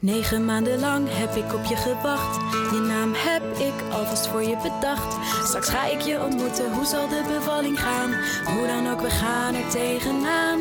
Negen 0.00 0.44
maanden 0.44 0.80
lang 0.80 1.06
heb 1.10 1.34
ik 1.34 1.54
op 1.54 1.64
je 1.64 1.76
gewacht. 1.76 2.36
Je 2.72 2.78
naam 2.88 3.12
heb 3.14 3.42
ik 3.58 3.92
alvast 3.92 4.26
voor 4.26 4.42
je 4.42 4.56
bedacht. 4.62 5.16
Straks 5.46 5.68
ga 5.68 5.86
ik 5.86 6.00
je 6.00 6.24
ontmoeten, 6.24 6.72
hoe 6.72 6.84
zal 6.84 7.08
de 7.08 7.22
bevalling 7.28 7.80
gaan? 7.80 8.10
Hoe 8.54 8.66
dan 8.66 8.92
ook, 8.92 9.00
we 9.00 9.10
gaan 9.10 9.54
er 9.54 9.68
tegenaan. 9.68 10.60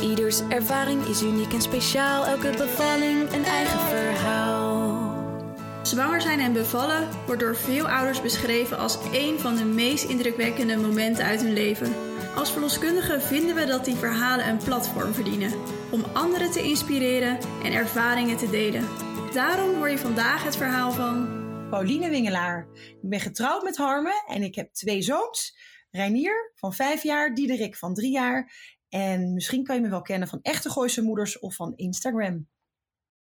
Ieders 0.00 0.40
ervaring 0.48 1.04
is 1.04 1.22
uniek 1.22 1.52
en 1.52 1.62
speciaal. 1.62 2.26
Elke 2.26 2.50
bevalling 2.50 3.32
een 3.32 3.44
eigen 3.44 3.80
verhaal. 3.80 5.14
Zwanger 5.82 6.20
zijn 6.20 6.40
en 6.40 6.52
bevallen 6.52 7.08
wordt 7.26 7.40
door 7.40 7.56
veel 7.56 7.88
ouders 7.88 8.22
beschreven 8.22 8.78
als 8.78 8.98
een 9.12 9.38
van 9.38 9.56
de 9.56 9.64
meest 9.64 10.04
indrukwekkende 10.04 10.76
momenten 10.76 11.24
uit 11.24 11.40
hun 11.42 11.52
leven. 11.52 12.09
Als 12.34 12.52
verloskundigen 12.52 13.22
vinden 13.22 13.54
we 13.54 13.64
dat 13.64 13.84
die 13.84 13.94
verhalen 13.94 14.48
een 14.48 14.64
platform 14.64 15.14
verdienen 15.14 15.52
om 15.90 16.04
anderen 16.04 16.50
te 16.50 16.62
inspireren 16.62 17.38
en 17.62 17.72
ervaringen 17.72 18.36
te 18.36 18.50
delen. 18.50 18.88
Daarom 19.32 19.74
hoor 19.74 19.90
je 19.90 19.98
vandaag 19.98 20.44
het 20.44 20.56
verhaal 20.56 20.92
van 20.92 21.28
Pauline 21.70 22.08
Wingelaar. 22.08 22.68
Ik 22.74 23.08
ben 23.08 23.20
getrouwd 23.20 23.62
met 23.62 23.76
Harme 23.76 24.24
en 24.26 24.42
ik 24.42 24.54
heb 24.54 24.72
twee 24.72 25.02
zoons. 25.02 25.58
Reinier 25.90 26.52
van 26.54 26.72
vijf 26.72 27.02
jaar, 27.02 27.34
Diederik 27.34 27.76
van 27.76 27.94
drie 27.94 28.12
jaar. 28.12 28.52
En 28.88 29.32
misschien 29.32 29.64
kan 29.64 29.76
je 29.76 29.82
me 29.82 29.88
wel 29.88 30.02
kennen 30.02 30.28
van 30.28 30.38
echte 30.42 30.70
Gooise 30.70 31.02
moeders 31.02 31.38
of 31.38 31.54
van 31.54 31.72
Instagram. 31.76 32.48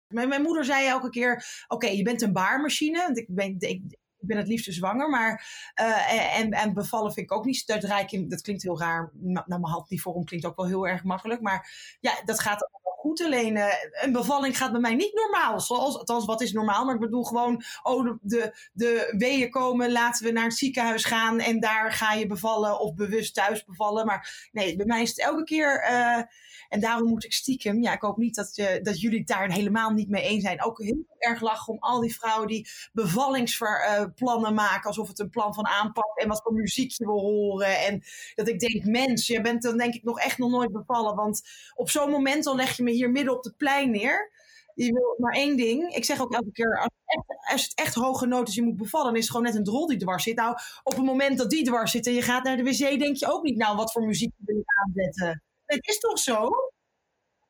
Mijn, 0.07 0.29
mijn 0.29 0.41
moeder 0.41 0.65
zei 0.65 0.87
elke 0.87 1.09
keer: 1.09 1.45
Oké, 1.67 1.87
je 1.87 2.03
bent 2.03 2.21
een 2.21 2.33
baarmachine. 2.33 2.97
Want 2.97 3.17
ik 3.17 3.27
ben, 3.29 3.55
ik, 3.59 3.97
ik 4.21 4.27
ben 4.27 4.37
het 4.37 4.47
liefst 4.47 4.73
zwanger, 4.73 5.09
maar 5.09 5.47
uh, 5.81 6.39
en, 6.39 6.51
en 6.51 6.73
bevallen 6.73 7.13
vind 7.13 7.31
ik 7.31 7.37
ook 7.37 7.45
niet. 7.45 7.67
Dat, 7.67 7.81
dat 8.29 8.41
klinkt 8.41 8.63
heel 8.63 8.79
raar. 8.79 9.11
Nou, 9.13 9.45
mijn 9.47 9.65
hand 9.65 9.89
die 9.89 10.01
vorm 10.01 10.25
klinkt 10.25 10.45
ook 10.45 10.55
wel 10.55 10.67
heel 10.67 10.87
erg 10.87 11.03
makkelijk. 11.03 11.41
Maar 11.41 11.97
ja, 11.99 12.21
dat 12.25 12.39
gaat 12.39 12.69
goed. 13.01 13.21
Alleen 13.21 13.59
een 13.91 14.11
bevalling 14.11 14.57
gaat 14.57 14.71
bij 14.71 14.81
mij 14.81 14.95
niet 14.95 15.13
normaal. 15.13 15.59
Zoals, 15.59 15.97
althans, 15.97 16.25
wat 16.25 16.41
is 16.41 16.51
normaal? 16.51 16.85
Maar 16.85 16.95
ik 16.95 17.01
bedoel 17.01 17.23
gewoon, 17.23 17.63
oh, 17.83 18.17
de, 18.21 18.69
de 18.73 19.13
weeën 19.17 19.49
komen, 19.49 19.91
laten 19.91 20.25
we 20.25 20.31
naar 20.31 20.43
het 20.43 20.57
ziekenhuis 20.57 21.03
gaan 21.03 21.39
en 21.39 21.59
daar 21.59 21.91
ga 21.91 22.13
je 22.13 22.27
bevallen 22.27 22.79
of 22.79 22.95
bewust 22.95 23.33
thuis 23.33 23.65
bevallen. 23.65 24.05
Maar 24.05 24.49
nee, 24.51 24.75
bij 24.75 24.85
mij 24.85 25.01
is 25.01 25.09
het 25.09 25.19
elke 25.19 25.43
keer. 25.43 25.87
Uh, 25.91 26.21
en 26.69 26.79
daarom 26.79 27.07
moet 27.07 27.23
ik 27.23 27.33
stiekem, 27.33 27.81
ja, 27.81 27.93
ik 27.93 28.01
hoop 28.01 28.17
niet 28.17 28.35
dat, 28.35 28.55
je, 28.55 28.79
dat 28.83 29.01
jullie 29.01 29.23
daar 29.23 29.51
helemaal 29.51 29.89
niet 29.89 30.09
mee 30.09 30.23
eens 30.23 30.43
zijn. 30.43 30.63
Ook 30.63 30.83
heel 30.83 31.05
erg 31.17 31.41
lachen 31.41 31.73
om 31.73 31.79
al 31.79 32.01
die 32.01 32.15
vrouwen 32.15 32.47
die 32.47 32.67
bevallingsplannen 32.93 34.53
maken. 34.53 34.87
Alsof 34.87 35.07
het 35.07 35.19
een 35.19 35.29
plan 35.29 35.53
van 35.53 35.67
aanpak 35.67 36.17
en 36.17 36.27
wat 36.27 36.41
voor 36.43 36.53
muziek 36.53 36.91
je 36.91 37.05
wil 37.05 37.19
horen. 37.19 37.79
En 37.79 38.03
dat 38.35 38.47
ik 38.47 38.59
denk, 38.59 38.85
mens, 38.85 39.27
je 39.27 39.41
bent 39.41 39.61
dan 39.61 39.77
denk 39.77 39.93
ik 39.93 40.03
nog 40.03 40.19
echt 40.19 40.37
nog 40.37 40.49
nooit 40.49 40.71
bevallen. 40.71 41.15
Want 41.15 41.41
op 41.73 41.89
zo'n 41.89 42.09
moment 42.09 42.43
dan 42.43 42.55
leg 42.55 42.77
je 42.77 42.83
me 42.83 42.90
hier 42.91 43.11
midden 43.11 43.37
op 43.37 43.43
het 43.43 43.57
plein 43.57 43.91
neer. 43.91 44.31
Je 44.75 44.93
wil 44.93 45.15
maar 45.17 45.33
één 45.33 45.57
ding. 45.57 45.95
Ik 45.95 46.05
zeg 46.05 46.21
ook 46.21 46.33
elke 46.33 46.51
keer, 46.51 46.77
als 46.77 46.89
het 47.03 47.17
echt, 47.17 47.51
als 47.51 47.63
het 47.63 47.75
echt 47.75 47.95
hoge 47.95 48.25
nood 48.25 48.47
is, 48.47 48.55
je 48.55 48.63
moet 48.63 48.77
bevallen, 48.77 49.07
dan 49.07 49.15
is 49.15 49.21
het 49.21 49.31
gewoon 49.31 49.45
net 49.45 49.55
een 49.55 49.63
drol 49.63 49.87
die 49.87 49.97
dwars 49.97 50.23
zit. 50.23 50.35
Nou, 50.35 50.57
op 50.83 50.95
het 50.95 51.05
moment 51.05 51.37
dat 51.37 51.49
die 51.49 51.63
dwars 51.63 51.91
zit 51.91 52.07
en 52.07 52.13
je 52.13 52.21
gaat 52.21 52.43
naar 52.43 52.57
de 52.57 52.63
wc, 52.63 52.99
denk 52.99 53.15
je 53.15 53.31
ook 53.31 53.43
niet, 53.43 53.57
nou, 53.57 53.75
wat 53.75 53.91
voor 53.91 54.05
muziek 54.05 54.31
wil 54.37 54.55
je 54.55 54.63
aanzetten? 54.65 55.43
Het 55.65 55.87
is 55.87 55.99
toch 55.99 56.19
zo? 56.19 56.49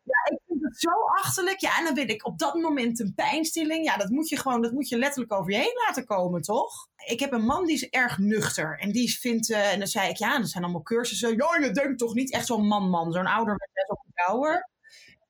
Ja, 0.04 0.36
ik 0.36 0.40
vind 0.48 0.64
het 0.64 0.80
zo 0.80 0.90
achterlijk. 1.20 1.60
Ja, 1.60 1.78
en 1.78 1.84
dan 1.84 1.94
wil 1.94 2.10
ik 2.10 2.26
op 2.26 2.40
dat 2.40 2.54
moment 2.54 3.00
een 3.00 3.14
pijnstilling. 3.16 3.86
Ja, 3.86 3.98
dat 3.98 4.10
moet 4.10 4.30
je 4.30 4.38
gewoon, 4.38 4.62
dat 4.62 4.72
moet 4.72 4.90
je 4.90 4.98
letterlijk 4.98 5.34
over 5.34 5.52
je 5.52 5.58
heen 5.58 5.82
laten 5.88 6.06
komen, 6.06 6.42
toch? 6.42 6.88
Ik 7.06 7.20
heb 7.20 7.32
een 7.32 7.46
man 7.46 7.66
die 7.66 7.76
is 7.76 7.90
erg 7.90 8.18
nuchter. 8.18 8.80
En 8.80 8.92
die 8.92 9.20
vindt, 9.20 9.50
uh, 9.50 9.72
en 9.72 9.80
dan 9.80 9.88
zei 9.88 10.10
ik, 10.10 10.18
ja, 10.18 10.40
dat 10.40 10.50
zijn 10.50 10.64
allemaal 10.64 10.82
cursussen. 10.82 11.36
Ja, 11.36 11.68
je 11.68 11.72
denkt 11.72 12.00
toch 12.00 12.14
niet 12.14 12.32
echt 12.32 12.46
zo'n 12.46 12.68
man-man. 12.68 13.12
Zo'n 13.12 13.26
ouder 13.26 13.56
met 13.56 13.70
wel 13.74 14.26
ouder. 14.26 14.70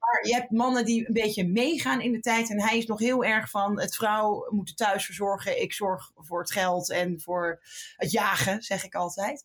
Maar 0.02 0.28
je 0.28 0.34
hebt 0.34 0.52
mannen 0.52 0.86
die 0.86 1.08
een 1.08 1.14
beetje 1.14 1.48
meegaan 1.48 2.02
in 2.02 2.12
de 2.12 2.20
tijd. 2.20 2.50
En 2.50 2.62
hij 2.62 2.78
is 2.78 2.86
nog 2.86 3.00
heel 3.00 3.24
erg 3.24 3.50
van 3.50 3.80
het 3.80 3.96
vrouw 3.96 4.48
moet 4.50 4.78
thuis 4.78 5.06
verzorgen. 5.06 5.62
Ik 5.62 5.74
zorg 5.74 6.12
voor 6.16 6.40
het 6.40 6.52
geld 6.52 6.92
en 6.92 7.22
voor 7.22 7.62
het 7.96 8.12
jagen, 8.12 8.62
zeg 8.62 8.84
ik 8.84 8.96
altijd. 8.96 9.44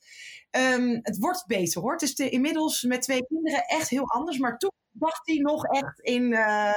Um, 0.51 0.99
het 1.03 1.19
wordt 1.19 1.47
beter 1.47 1.81
hoor. 1.81 1.93
Het 1.93 2.03
is 2.03 2.15
de, 2.15 2.29
inmiddels 2.29 2.83
met 2.83 3.03
twee 3.03 3.27
kinderen 3.27 3.65
echt 3.65 3.89
heel 3.89 4.11
anders. 4.11 4.39
Maar 4.39 4.59
toen 4.59 4.73
dacht 4.91 5.27
hij 5.27 5.37
nog 5.37 5.65
echt 5.65 6.01
in 6.01 6.33
uh, 6.33 6.73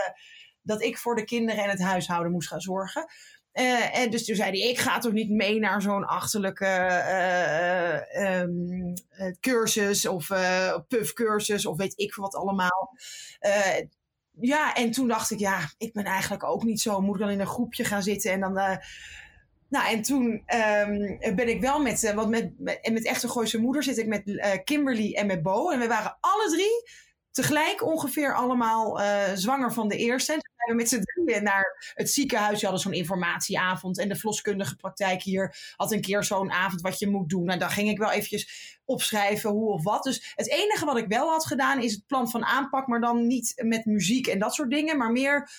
dat 0.61 0.81
ik 0.81 0.97
voor 0.97 1.15
de 1.15 1.25
kinderen 1.25 1.63
en 1.63 1.69
het 1.69 1.81
huishouden 1.81 2.31
moest 2.31 2.47
gaan 2.47 2.61
zorgen. 2.61 3.05
Uh, 3.53 3.97
en 3.97 4.09
dus 4.09 4.25
toen 4.25 4.35
zei 4.35 4.59
hij, 4.59 4.69
ik 4.69 4.79
ga 4.79 4.99
toch 4.99 5.11
niet 5.11 5.29
mee 5.29 5.59
naar 5.59 5.81
zo'n 5.81 6.05
achterlijke 6.05 6.65
um, 8.15 8.18
cursus 9.39 10.05
of 10.05 10.27
puffcursus 10.87 11.65
of 11.65 11.77
weet 11.77 11.99
ik 11.99 12.15
wat 12.15 12.35
allemaal. 12.35 12.97
ja, 14.39 14.75
en 14.75 14.91
toen 14.91 15.07
dacht 15.07 15.31
ik, 15.31 15.39
ja, 15.39 15.59
ik 15.77 15.93
ben 15.93 16.05
eigenlijk 16.05 16.43
ook 16.43 16.63
niet 16.63 16.81
zo. 16.81 17.01
Moet 17.01 17.15
ik 17.15 17.21
dan 17.21 17.29
in 17.29 17.39
een 17.39 17.47
groepje 17.47 17.83
gaan 17.83 18.03
zitten 18.03 18.31
en 18.31 18.39
dan... 18.39 18.53
nou, 19.69 19.87
en 19.87 20.01
toen 20.01 20.23
um, 20.31 21.35
ben 21.35 21.49
ik 21.49 21.61
wel 21.61 21.81
met, 21.81 22.13
want 22.13 22.29
met, 22.29 22.59
met, 22.59 22.89
met 22.91 23.05
echte 23.05 23.29
Gooise 23.29 23.59
moeder 23.59 23.83
zit 23.83 23.97
ik 23.97 24.07
met 24.07 24.61
Kimberly 24.63 25.13
en 25.13 25.27
met 25.27 25.41
Bo. 25.41 25.69
En 25.69 25.79
we 25.79 25.87
waren 25.87 26.17
alle 26.19 26.49
drie 26.51 27.07
tegelijk 27.31 27.85
ongeveer 27.85 28.35
allemaal 28.35 29.01
uh, 29.01 29.23
zwanger 29.33 29.73
van 29.73 29.87
de 29.87 29.97
eerste. 29.97 30.33
En 30.33 30.39
toen 30.39 30.53
zijn 30.55 30.69
we 30.69 30.83
met 30.83 30.89
z'n 30.89 31.01
drieën 31.01 31.43
naar 31.43 31.93
het 31.93 32.11
ziekenhuis. 32.11 32.59
Die 32.59 32.69
hadden 32.69 32.81
zo'n 32.81 32.93
informatieavond. 32.93 33.99
En 33.99 34.09
de 34.09 34.15
verloskundige 34.15 34.75
praktijk 34.75 35.23
hier 35.23 35.73
had 35.75 35.91
een 35.91 36.01
keer 36.01 36.23
zo'n 36.23 36.51
avond 36.51 36.81
wat 36.81 36.99
je 36.99 37.09
moet 37.09 37.29
doen. 37.29 37.41
En 37.41 37.47
nou, 37.47 37.59
dan 37.59 37.69
ging 37.69 37.89
ik 37.89 37.97
wel 37.97 38.11
eventjes 38.11 38.77
opschrijven 38.85 39.49
hoe 39.49 39.71
of 39.71 39.83
wat. 39.83 40.03
Dus 40.03 40.33
het 40.35 40.49
enige 40.49 40.85
wat 40.85 40.97
ik 40.97 41.07
wel 41.07 41.29
had 41.29 41.45
gedaan 41.45 41.81
is 41.81 41.91
het 41.91 42.05
plan 42.07 42.29
van 42.29 42.45
aanpak. 42.45 42.87
Maar 42.87 43.01
dan 43.01 43.27
niet 43.27 43.53
met 43.55 43.85
muziek 43.85 44.27
en 44.27 44.39
dat 44.39 44.53
soort 44.53 44.69
dingen. 44.69 44.97
Maar 44.97 45.11
meer 45.11 45.49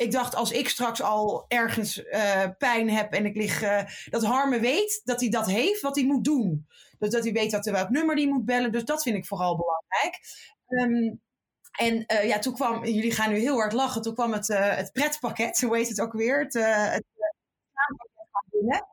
ik 0.00 0.12
dacht, 0.12 0.34
als 0.34 0.52
ik 0.52 0.68
straks 0.68 1.02
al 1.02 1.44
ergens 1.48 1.98
uh, 1.98 2.44
pijn 2.58 2.90
heb 2.90 3.12
en 3.12 3.26
ik 3.26 3.36
lig, 3.36 3.62
uh, 3.62 3.82
dat 4.10 4.24
Harme 4.24 4.60
weet 4.60 5.00
dat 5.04 5.20
hij 5.20 5.28
dat 5.28 5.46
heeft, 5.46 5.80
wat 5.80 5.96
hij 5.96 6.04
moet 6.04 6.24
doen. 6.24 6.66
Dus 7.00 7.10
dat 7.10 7.24
hij 7.24 7.32
weet 7.32 7.50
dat 7.50 7.66
er 7.66 7.72
welk 7.72 7.90
nummer 7.90 8.16
die 8.16 8.28
moet 8.28 8.44
bellen. 8.44 8.72
Dus 8.72 8.84
dat 8.84 9.02
vind 9.02 9.16
ik 9.16 9.26
vooral 9.26 9.56
belangrijk. 9.56 10.20
Um, 10.66 11.20
en 11.78 12.04
uh, 12.06 12.28
ja, 12.28 12.38
toen 12.38 12.54
kwam, 12.54 12.84
jullie 12.84 13.12
gaan 13.12 13.32
nu 13.32 13.38
heel 13.38 13.56
hard 13.56 13.72
lachen, 13.72 14.02
toen 14.02 14.14
kwam 14.14 14.32
het, 14.32 14.48
uh, 14.48 14.76
het 14.76 14.92
pretpakket, 14.92 15.60
hoe 15.60 15.76
heet 15.76 15.88
het 15.88 16.00
ook 16.00 16.12
weer? 16.12 16.38
Het, 16.38 16.54
uh, 16.54 16.90
het 16.92 17.04
binnen. 18.50 18.86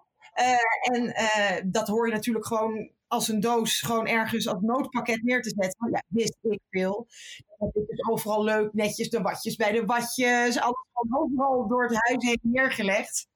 en 0.81 1.71
dat 1.71 1.87
hoor 1.87 2.07
je 2.07 2.13
natuurlijk 2.13 2.45
gewoon 2.45 2.91
als 3.07 3.27
een 3.27 3.39
doos 3.39 3.81
gewoon 3.81 4.07
ergens 4.07 4.47
als 4.47 4.61
noodpakket 4.61 5.23
neer 5.23 5.41
te 5.41 5.53
zetten. 5.57 5.89
Ja, 5.91 6.03
wist 6.07 6.37
ik 6.41 6.59
veel. 6.69 7.07
Dat 7.57 7.75
is 7.75 7.85
dus 7.87 8.07
overal 8.09 8.43
leuk, 8.43 8.73
netjes 8.73 9.09
de 9.09 9.21
watjes 9.21 9.55
bij 9.55 9.71
de 9.71 9.85
watjes, 9.85 10.59
alles 10.59 10.85
gewoon 10.93 11.21
overal 11.21 11.67
door 11.67 11.83
het 11.83 11.97
huis 11.99 12.25
heen 12.25 12.39
neergelegd. 12.41 13.27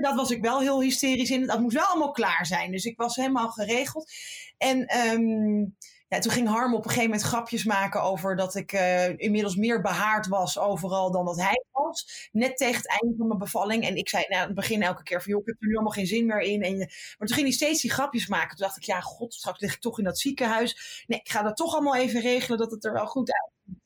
Dat 0.00 0.14
was 0.14 0.30
ik 0.30 0.42
wel 0.42 0.60
heel 0.60 0.82
hysterisch 0.82 1.30
in. 1.30 1.46
Dat 1.46 1.60
moest 1.60 1.76
wel 1.76 1.86
allemaal 1.86 2.10
klaar 2.10 2.46
zijn. 2.46 2.70
Dus 2.70 2.84
ik 2.84 2.96
was 2.96 3.16
helemaal 3.16 3.48
geregeld. 3.48 4.12
En 4.58 4.96
um, 4.98 5.76
ja, 6.08 6.18
toen 6.18 6.32
ging 6.32 6.48
Harm 6.48 6.74
op 6.74 6.84
een 6.84 6.90
gegeven 6.90 7.10
moment 7.10 7.28
grapjes 7.28 7.64
maken 7.64 8.02
over 8.02 8.36
dat 8.36 8.54
ik 8.54 8.72
uh, 8.72 9.18
inmiddels 9.18 9.56
meer 9.56 9.80
behaard 9.80 10.26
was 10.26 10.58
overal 10.58 11.10
dan 11.10 11.24
dat 11.24 11.36
hij 11.36 11.64
was. 11.72 12.28
Net 12.32 12.56
tegen 12.56 12.76
het 12.76 12.88
einde 12.88 13.16
van 13.16 13.26
mijn 13.26 13.38
bevalling. 13.38 13.84
En 13.84 13.96
ik 13.96 14.08
zei 14.08 14.24
nou, 14.28 14.40
aan 14.40 14.46
het 14.46 14.56
begin 14.56 14.82
elke 14.82 15.02
keer 15.02 15.22
van, 15.22 15.32
joh, 15.32 15.40
ik 15.40 15.46
heb 15.46 15.56
er 15.60 15.66
nu 15.66 15.74
allemaal 15.74 15.92
geen 15.92 16.06
zin 16.06 16.26
meer 16.26 16.40
in. 16.40 16.62
En, 16.62 16.76
maar 16.78 17.28
toen 17.28 17.36
ging 17.36 17.46
hij 17.46 17.50
steeds 17.50 17.80
die 17.80 17.90
grapjes 17.90 18.26
maken. 18.26 18.56
Toen 18.56 18.66
dacht 18.66 18.76
ik, 18.76 18.82
ja, 18.82 19.00
god, 19.00 19.34
straks 19.34 19.60
lig 19.60 19.74
ik 19.74 19.80
toch 19.80 19.98
in 19.98 20.04
dat 20.04 20.18
ziekenhuis. 20.18 21.04
Nee, 21.06 21.18
ik 21.18 21.30
ga 21.30 21.42
dat 21.42 21.56
toch 21.56 21.74
allemaal 21.74 21.96
even 21.96 22.20
regelen 22.20 22.58
dat 22.58 22.70
het 22.70 22.84
er 22.84 22.92
wel 22.92 23.06
goed 23.06 23.32
uitziet. 23.32 23.82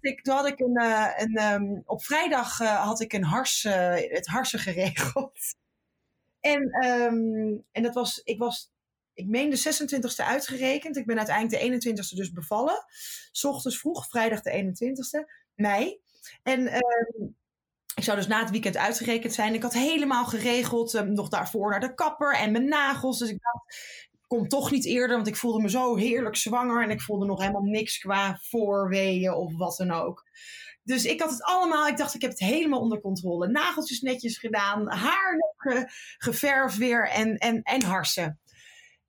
Ik, 0.00 0.20
had 0.26 0.46
ik 0.46 0.60
een, 0.60 0.82
uh, 0.82 1.08
een 1.16 1.42
um, 1.42 1.82
op 1.84 2.04
vrijdag 2.04 2.60
uh, 2.60 2.84
had 2.84 3.00
ik 3.00 3.12
een 3.12 3.24
hars, 3.24 3.62
het 3.62 4.26
harsen 4.26 4.58
geregeld. 4.58 5.54
En, 6.40 6.86
um, 6.86 7.64
en 7.72 7.82
dat 7.82 7.94
was, 7.94 8.20
ik 8.24 8.38
was 8.38 8.72
ik 9.14 9.26
meen 9.26 9.50
de 9.50 9.58
26e 9.58 10.26
uitgerekend. 10.26 10.96
Ik 10.96 11.06
ben 11.06 11.16
uiteindelijk 11.16 11.82
de 11.82 11.92
21e 11.92 12.16
dus 12.16 12.32
bevallen. 12.32 12.84
S 13.32 13.44
ochtends 13.44 13.78
vroeg, 13.78 14.08
vrijdag 14.08 14.42
de 14.42 14.74
21e 14.74 15.30
mei. 15.54 16.00
En 16.42 16.60
uh, 16.60 16.78
ik 17.94 18.04
zou 18.04 18.16
dus 18.16 18.26
na 18.26 18.40
het 18.40 18.50
weekend 18.50 18.76
uitgerekend 18.76 19.32
zijn. 19.32 19.54
Ik 19.54 19.62
had 19.62 19.72
helemaal 19.72 20.24
geregeld, 20.24 21.04
nog 21.06 21.28
daarvoor 21.28 21.70
naar 21.70 21.80
de 21.80 21.94
kapper 21.94 22.34
en 22.34 22.52
mijn 22.52 22.68
nagels. 22.68 23.18
Dus 23.18 23.30
ik 23.30 23.38
dacht, 23.40 23.64
kom 24.30 24.48
toch 24.48 24.70
niet 24.70 24.86
eerder, 24.86 25.16
want 25.16 25.28
ik 25.28 25.36
voelde 25.36 25.62
me 25.62 25.70
zo 25.70 25.96
heerlijk 25.96 26.36
zwanger. 26.36 26.82
En 26.82 26.90
ik 26.90 27.00
voelde 27.00 27.26
nog 27.26 27.40
helemaal 27.40 27.62
niks 27.62 27.98
qua 27.98 28.38
voorweeën 28.42 29.32
of 29.32 29.56
wat 29.56 29.76
dan 29.76 29.90
ook. 29.90 30.24
Dus 30.82 31.04
ik 31.04 31.20
had 31.20 31.30
het 31.30 31.42
allemaal, 31.42 31.86
ik 31.86 31.96
dacht 31.96 32.14
ik 32.14 32.20
heb 32.20 32.30
het 32.30 32.40
helemaal 32.40 32.80
onder 32.80 33.00
controle. 33.00 33.48
Nageltjes 33.48 34.00
netjes 34.00 34.38
gedaan, 34.38 34.90
haar 34.90 35.52
ge, 35.56 35.88
geverfd 36.18 36.76
weer 36.76 37.08
en, 37.08 37.36
en, 37.36 37.62
en 37.62 37.82
harsen. 37.82 38.40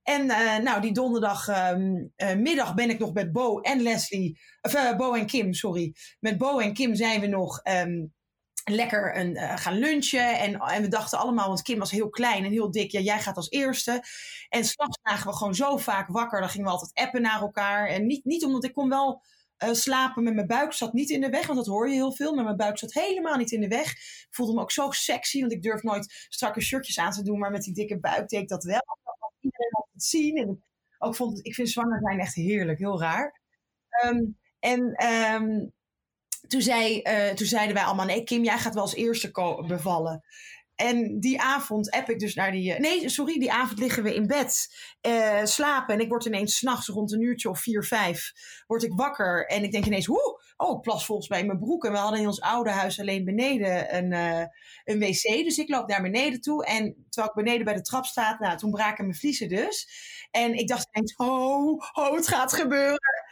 En 0.03 0.25
uh, 0.25 0.57
nou, 0.57 0.81
die 0.81 0.93
donderdagmiddag 0.93 1.69
um, 1.77 2.69
uh, 2.69 2.73
ben 2.75 2.89
ik 2.89 2.99
nog 2.99 3.13
met 3.13 3.31
Bo 3.31 3.59
en 3.59 3.81
Leslie, 3.81 4.39
of 4.61 4.75
uh, 4.75 4.95
Bo 4.95 5.13
en 5.13 5.25
Kim, 5.25 5.53
sorry. 5.53 5.93
Met 6.19 6.37
Bo 6.37 6.59
en 6.59 6.73
Kim 6.73 6.95
zijn 6.95 7.21
we 7.21 7.27
nog 7.27 7.61
um, 7.63 8.13
lekker 8.63 9.17
een, 9.17 9.57
gaan 9.57 9.77
lunchen. 9.77 10.39
En, 10.39 10.59
en 10.59 10.81
we 10.81 10.87
dachten 10.87 11.19
allemaal, 11.19 11.47
want 11.47 11.61
Kim 11.61 11.79
was 11.79 11.91
heel 11.91 12.09
klein 12.09 12.45
en 12.45 12.51
heel 12.51 12.71
dik. 12.71 12.91
Ja, 12.91 12.99
jij 12.99 13.19
gaat 13.19 13.35
als 13.35 13.49
eerste. 13.49 14.03
En 14.49 14.65
s'nachts 14.65 14.99
lagen 15.03 15.29
we 15.29 15.35
gewoon 15.35 15.55
zo 15.55 15.77
vaak 15.77 16.07
wakker. 16.07 16.39
Dan 16.39 16.49
gingen 16.49 16.65
we 16.65 16.71
altijd 16.71 17.05
appen 17.05 17.21
naar 17.21 17.41
elkaar. 17.41 17.87
En 17.87 18.05
niet, 18.05 18.25
niet 18.25 18.45
omdat 18.45 18.63
ik 18.63 18.73
kon 18.73 18.89
wel 18.89 19.21
uh, 19.63 19.73
slapen 19.73 20.23
met 20.23 20.33
mijn 20.33 20.47
buik 20.47 20.73
zat 20.73 20.93
niet 20.93 21.09
in 21.09 21.21
de 21.21 21.29
weg, 21.29 21.45
want 21.45 21.57
dat 21.57 21.67
hoor 21.67 21.87
je 21.87 21.93
heel 21.93 22.13
veel. 22.13 22.33
Maar 22.33 22.43
mijn 22.43 22.55
buik 22.57 22.77
zat 22.77 22.93
helemaal 22.93 23.37
niet 23.37 23.51
in 23.51 23.61
de 23.61 23.67
weg. 23.67 23.91
Ik 23.91 24.27
voelde 24.29 24.53
me 24.53 24.61
ook 24.61 24.71
zo 24.71 24.91
sexy, 24.91 25.39
want 25.39 25.51
ik 25.51 25.61
durf 25.61 25.83
nooit 25.83 26.25
strakke 26.29 26.61
shirtjes 26.61 26.99
aan 26.99 27.11
te 27.11 27.23
doen. 27.23 27.39
Maar 27.39 27.51
met 27.51 27.63
die 27.63 27.73
dikke 27.73 27.99
buik 27.99 28.29
deed 28.29 28.41
ik 28.41 28.47
dat 28.47 28.63
wel. 28.63 28.81
Iedereen 29.39 29.69
had 29.71 29.87
het 29.91 30.03
zien. 30.03 30.37
En 30.37 30.63
ook 30.97 31.15
vond 31.15 31.45
ik 31.45 31.53
vind 31.53 31.69
zwanger 31.69 31.99
zijn 32.01 32.19
echt 32.19 32.35
heerlijk, 32.35 32.79
heel 32.79 32.99
raar. 32.99 33.41
Um, 34.05 34.37
en 34.59 35.05
um, 35.05 35.73
toen, 36.47 36.61
zei, 36.61 37.01
uh, 37.03 37.29
toen 37.29 37.47
zeiden 37.47 37.75
wij 37.75 37.83
allemaal, 37.83 38.05
nee 38.05 38.23
Kim, 38.23 38.43
jij 38.43 38.57
gaat 38.57 38.73
wel 38.73 38.83
als 38.83 38.95
eerste 38.95 39.31
bevallen. 39.67 40.23
En 40.81 41.19
die 41.19 41.41
avond 41.41 41.91
app 41.91 42.09
ik 42.09 42.19
dus 42.19 42.35
naar 42.35 42.51
die. 42.51 42.79
Nee, 42.79 43.09
sorry, 43.09 43.39
die 43.39 43.51
avond 43.51 43.79
liggen 43.79 44.03
we 44.03 44.15
in 44.15 44.27
bed. 44.27 44.75
Uh, 45.07 45.45
slapen. 45.45 45.93
En 45.93 45.99
ik 45.99 46.09
word 46.09 46.25
ineens 46.25 46.57
s'nachts 46.57 46.87
rond 46.87 47.11
een 47.11 47.21
uurtje 47.21 47.49
of 47.49 47.59
vier, 47.59 47.83
vijf. 47.83 48.31
Word 48.67 48.83
ik 48.83 48.93
wakker. 48.93 49.45
En 49.45 49.63
ik 49.63 49.71
denk 49.71 49.85
ineens, 49.85 50.05
woe, 50.05 50.41
oh, 50.57 50.75
ik 50.75 50.81
plas 50.81 51.05
volgens 51.05 51.29
mij 51.29 51.45
mijn 51.45 51.59
broek. 51.59 51.85
En 51.85 51.91
we 51.91 51.97
hadden 51.97 52.19
in 52.19 52.27
ons 52.27 52.41
oude 52.41 52.69
huis 52.69 52.99
alleen 52.99 53.25
beneden 53.25 53.95
een, 53.95 54.11
uh, 54.11 54.45
een 54.83 54.99
wc. 54.99 55.43
Dus 55.43 55.57
ik 55.57 55.69
loop 55.69 55.87
naar 55.87 56.01
beneden 56.01 56.41
toe. 56.41 56.65
En 56.65 57.05
terwijl 57.09 57.33
ik 57.35 57.43
beneden 57.43 57.65
bij 57.65 57.73
de 57.73 57.81
trap 57.81 58.05
sta, 58.05 58.35
nou, 58.39 58.57
toen 58.57 58.71
braken 58.71 59.05
mijn 59.05 59.17
vliezen 59.17 59.49
dus. 59.49 59.87
En 60.31 60.53
ik 60.53 60.67
dacht 60.67 60.87
ineens, 60.91 61.15
oh, 61.15 61.81
oh, 61.93 62.15
het 62.15 62.27
gaat 62.27 62.53
gebeuren. 62.53 63.23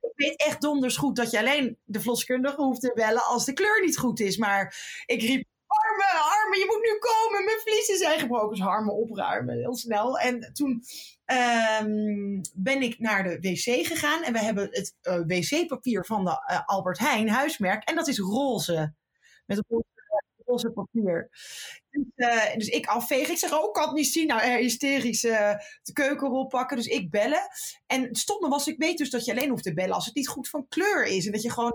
Ik 0.00 0.12
weet 0.14 0.36
echt 0.36 0.60
donders 0.60 0.96
goed 0.96 1.16
dat 1.16 1.30
je 1.30 1.38
alleen 1.38 1.78
de 1.84 2.00
verloskundige 2.00 2.62
hoeft 2.62 2.80
te 2.80 2.92
bellen 2.94 3.24
als 3.24 3.44
de 3.44 3.52
kleur 3.52 3.80
niet 3.80 3.98
goed 3.98 4.20
is. 4.20 4.36
Maar 4.36 4.74
ik 5.06 5.20
riep 5.20 5.46
Arme, 5.68 6.20
arme, 6.20 6.58
je 6.58 6.66
moet 6.66 6.82
nu 6.82 6.98
komen. 6.98 7.44
Mijn 7.44 7.58
vliezen 7.58 7.96
zijn 7.96 8.18
gebroken. 8.18 8.56
Dus 8.56 8.66
armen 8.66 8.94
opruimen, 8.94 9.56
heel 9.56 9.76
snel. 9.76 10.18
En 10.18 10.52
toen 10.52 10.82
um, 11.82 12.40
ben 12.54 12.82
ik 12.82 12.98
naar 12.98 13.22
de 13.22 13.40
wc 13.40 13.86
gegaan. 13.86 14.22
En 14.22 14.32
we 14.32 14.38
hebben 14.38 14.68
het 14.70 14.94
uh, 15.02 15.20
wc-papier 15.26 16.04
van 16.04 16.24
de 16.24 16.30
uh, 16.30 16.60
Albert 16.66 16.98
Heijn 16.98 17.28
huismerk. 17.28 17.84
En 17.84 17.94
dat 17.94 18.08
is 18.08 18.18
roze. 18.18 18.94
Met 19.46 19.62
roze, 19.68 19.84
roze 20.44 20.70
papier. 20.70 21.30
Dus, 22.14 22.28
uh, 22.28 22.54
dus, 22.54 22.68
ik 22.68 22.86
afvegen. 22.86 23.32
Ik 23.32 23.38
zeg, 23.38 23.52
oh, 23.52 23.64
ik 23.64 23.72
kan 23.72 23.84
het 23.84 23.94
niet 23.94 24.06
zien. 24.06 24.26
Nou, 24.26 24.48
hysterisch 24.48 25.20
de 25.20 25.92
keukenrol 25.92 26.46
pakken. 26.46 26.76
Dus 26.76 26.86
ik 26.86 27.10
bellen. 27.10 27.48
En 27.86 28.02
het 28.02 28.18
stomme 28.18 28.48
was, 28.48 28.66
ik 28.66 28.78
weet 28.78 28.98
dus 28.98 29.10
dat 29.10 29.24
je 29.24 29.30
alleen 29.30 29.50
hoeft 29.50 29.62
te 29.62 29.74
bellen 29.74 29.94
als 29.94 30.06
het 30.06 30.14
niet 30.14 30.28
goed 30.28 30.48
van 30.48 30.68
kleur 30.68 31.04
is. 31.04 31.26
En 31.26 31.32
dat 31.32 31.42
je 31.42 31.50
gewoon... 31.50 31.72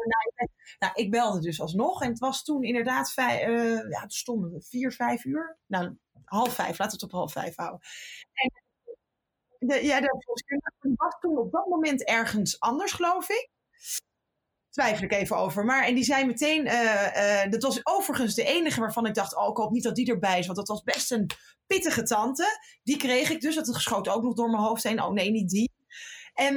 Nou, 0.79 0.93
ik 0.93 1.11
belde 1.11 1.39
dus 1.39 1.61
alsnog. 1.61 2.01
En 2.01 2.09
het 2.09 2.19
was 2.19 2.43
toen 2.43 2.63
inderdaad 2.63 3.13
uh, 3.17 3.89
ja, 3.89 4.01
het 4.01 4.13
stonden 4.13 4.63
vier, 4.63 4.91
vijf 4.91 5.25
uur. 5.25 5.57
Nou, 5.65 5.97
half 6.25 6.53
vijf. 6.53 6.77
Laten 6.77 6.85
we 6.85 6.91
het 6.91 7.03
op 7.03 7.11
half 7.11 7.31
vijf 7.31 7.55
houden. 7.55 7.79
En 8.33 8.51
ja, 9.83 9.99
de 10.01 10.07
was 10.95 11.19
toen 11.19 11.37
op 11.37 11.51
dat 11.51 11.67
moment 11.67 12.03
ergens 12.03 12.59
anders, 12.59 12.91
geloof 12.91 13.29
ik 13.29 13.49
twijfel 14.73 15.03
ik 15.03 15.11
even 15.11 15.37
over. 15.37 15.65
Maar 15.65 15.83
en 15.83 15.95
die 15.95 16.03
zei 16.03 16.25
meteen, 16.25 16.65
uh, 16.65 17.43
uh, 17.43 17.51
dat 17.51 17.61
was 17.61 17.79
overigens 17.85 18.35
de 18.35 18.43
enige 18.43 18.79
waarvan 18.79 19.05
ik 19.05 19.13
dacht, 19.13 19.37
oh, 19.37 19.49
ik 19.49 19.57
hoop 19.57 19.71
niet 19.71 19.83
dat 19.83 19.95
die 19.95 20.11
erbij 20.11 20.39
is. 20.39 20.45
Want 20.45 20.57
dat 20.57 20.67
was 20.67 20.83
best 20.83 21.11
een 21.11 21.29
pittige 21.67 22.03
tante. 22.03 22.59
Die 22.83 22.97
kreeg 22.97 23.29
ik 23.29 23.41
dus, 23.41 23.55
dat 23.55 23.67
schoot 23.67 24.09
ook 24.09 24.23
nog 24.23 24.33
door 24.33 24.49
mijn 24.49 24.63
hoofd 24.63 24.83
heen. 24.83 25.03
Oh 25.03 25.11
nee, 25.11 25.31
niet 25.31 25.49
die. 25.49 25.71
En, 26.33 26.53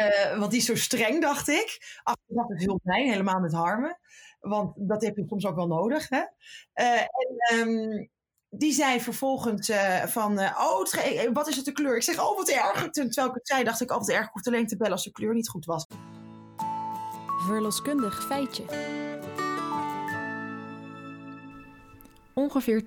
uh, 0.00 0.38
want 0.38 0.50
die 0.50 0.60
is 0.60 0.66
zo 0.66 0.76
streng, 0.76 1.20
dacht 1.20 1.48
ik. 1.48 1.98
Achteraf 2.02 2.48
het 2.48 2.60
heel 2.60 2.80
blij, 2.82 3.02
helemaal 3.02 3.40
met 3.40 3.52
harmen. 3.52 3.98
Want 4.40 4.74
dat 4.76 5.02
heb 5.02 5.16
je 5.16 5.24
soms 5.28 5.46
ook 5.46 5.56
wel 5.56 5.66
nodig. 5.66 6.08
Hè? 6.08 6.22
en 6.72 7.08
um, 7.58 8.10
die 8.48 8.72
zei 8.72 9.00
vervolgens 9.00 9.70
van, 10.04 10.38
oh, 10.38 10.84
wat 11.32 11.48
is 11.48 11.56
het 11.56 11.64
de 11.64 11.72
kleur? 11.72 11.96
Ik 11.96 12.02
zeg, 12.02 12.24
oh, 12.24 12.36
wat 12.36 12.48
erg. 12.48 12.90
Terwijl 12.90 13.28
ik 13.28 13.34
het 13.34 13.46
zei, 13.46 13.64
dacht 13.64 13.80
ik, 13.80 13.90
oh, 13.90 13.96
wat 13.96 14.08
erg. 14.08 14.26
Ik 14.26 14.32
hoefde 14.32 14.50
alleen 14.50 14.66
te 14.66 14.76
bellen 14.76 14.92
als 14.92 15.04
de 15.04 15.12
kleur 15.12 15.34
niet 15.34 15.48
goed 15.48 15.64
was. 15.64 15.86
Verloskundig 17.46 18.24
feitje. 18.24 18.64
Ongeveer 22.32 22.82
10% 22.82 22.86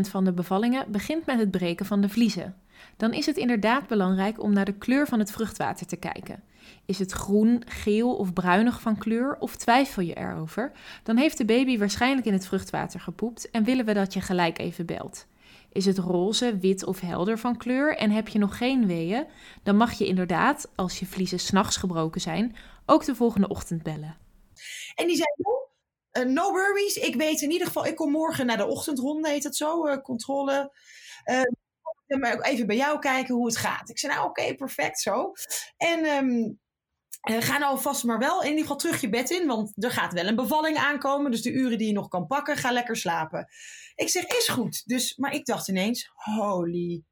van 0.00 0.24
de 0.24 0.32
bevallingen 0.32 0.92
begint 0.92 1.26
met 1.26 1.38
het 1.38 1.50
breken 1.50 1.86
van 1.86 2.00
de 2.00 2.08
vliezen. 2.08 2.56
Dan 2.96 3.12
is 3.12 3.26
het 3.26 3.36
inderdaad 3.36 3.86
belangrijk 3.86 4.42
om 4.42 4.52
naar 4.52 4.64
de 4.64 4.72
kleur 4.72 5.06
van 5.06 5.18
het 5.18 5.30
vruchtwater 5.30 5.86
te 5.86 5.96
kijken. 5.96 6.42
Is 6.84 6.98
het 6.98 7.12
groen, 7.12 7.62
geel 7.66 8.14
of 8.14 8.32
bruinig 8.32 8.80
van 8.80 8.98
kleur 8.98 9.36
of 9.38 9.56
twijfel 9.56 10.02
je 10.02 10.14
erover? 10.14 10.72
Dan 11.02 11.16
heeft 11.16 11.38
de 11.38 11.44
baby 11.44 11.78
waarschijnlijk 11.78 12.26
in 12.26 12.32
het 12.32 12.46
vruchtwater 12.46 13.00
gepoept 13.00 13.50
en 13.50 13.64
willen 13.64 13.84
we 13.84 13.94
dat 13.94 14.12
je 14.12 14.20
gelijk 14.20 14.58
even 14.58 14.86
belt. 14.86 15.26
Is 15.72 15.86
het 15.86 15.98
roze, 15.98 16.58
wit 16.58 16.84
of 16.84 17.00
helder 17.00 17.38
van 17.38 17.56
kleur 17.56 17.96
en 17.96 18.10
heb 18.10 18.28
je 18.28 18.38
nog 18.38 18.56
geen 18.56 18.86
weeën, 18.86 19.26
dan 19.62 19.76
mag 19.76 19.92
je 19.92 20.06
inderdaad, 20.06 20.70
als 20.74 20.98
je 20.98 21.06
vliezen 21.06 21.38
s'nachts 21.38 21.76
gebroken 21.76 22.20
zijn, 22.20 22.56
ook 22.86 23.04
de 23.04 23.14
volgende 23.14 23.48
ochtend 23.48 23.82
bellen. 23.82 24.16
En 24.94 25.06
die 25.06 25.16
zei, 25.16 25.28
uh, 26.12 26.34
no 26.34 26.50
worries, 26.50 26.96
ik 26.96 27.14
weet 27.14 27.40
in 27.40 27.50
ieder 27.50 27.66
geval, 27.66 27.86
ik 27.86 27.96
kom 27.96 28.10
morgen 28.10 28.46
naar 28.46 28.56
de 28.56 28.66
ochtendronde, 28.66 29.28
heet 29.28 29.44
het 29.44 29.56
zo, 29.56 29.86
uh, 29.86 29.96
controle. 29.96 30.72
Uh, 31.30 31.42
even 32.42 32.66
bij 32.66 32.76
jou 32.76 32.98
kijken 32.98 33.34
hoe 33.34 33.46
het 33.46 33.56
gaat. 33.56 33.90
Ik 33.90 33.98
zei, 33.98 34.14
nou 34.14 34.28
oké, 34.28 34.54
perfect 34.54 35.00
zo. 35.00 35.32
En 35.76 36.04
um, 36.04 36.60
ga 37.22 37.58
nou 37.58 37.80
vast 37.80 38.04
maar 38.04 38.18
wel 38.18 38.42
in 38.42 38.48
ieder 38.48 38.62
geval 38.62 38.76
terug 38.76 39.00
je 39.00 39.08
bed 39.08 39.30
in, 39.30 39.46
want 39.46 39.84
er 39.84 39.90
gaat 39.90 40.12
wel 40.12 40.26
een 40.26 40.36
bevalling 40.36 40.76
aankomen. 40.76 41.30
Dus 41.30 41.42
de 41.42 41.52
uren 41.52 41.78
die 41.78 41.86
je 41.86 41.92
nog 41.92 42.08
kan 42.08 42.26
pakken, 42.26 42.56
ga 42.56 42.72
lekker 42.72 42.96
slapen. 42.96 43.48
Ik 43.94 44.08
zeg, 44.08 44.24
is 44.24 44.48
goed. 44.48 44.88
Dus, 44.88 45.16
maar 45.16 45.34
ik 45.34 45.44
dacht 45.46 45.68
ineens, 45.68 46.10
holy 46.14 47.02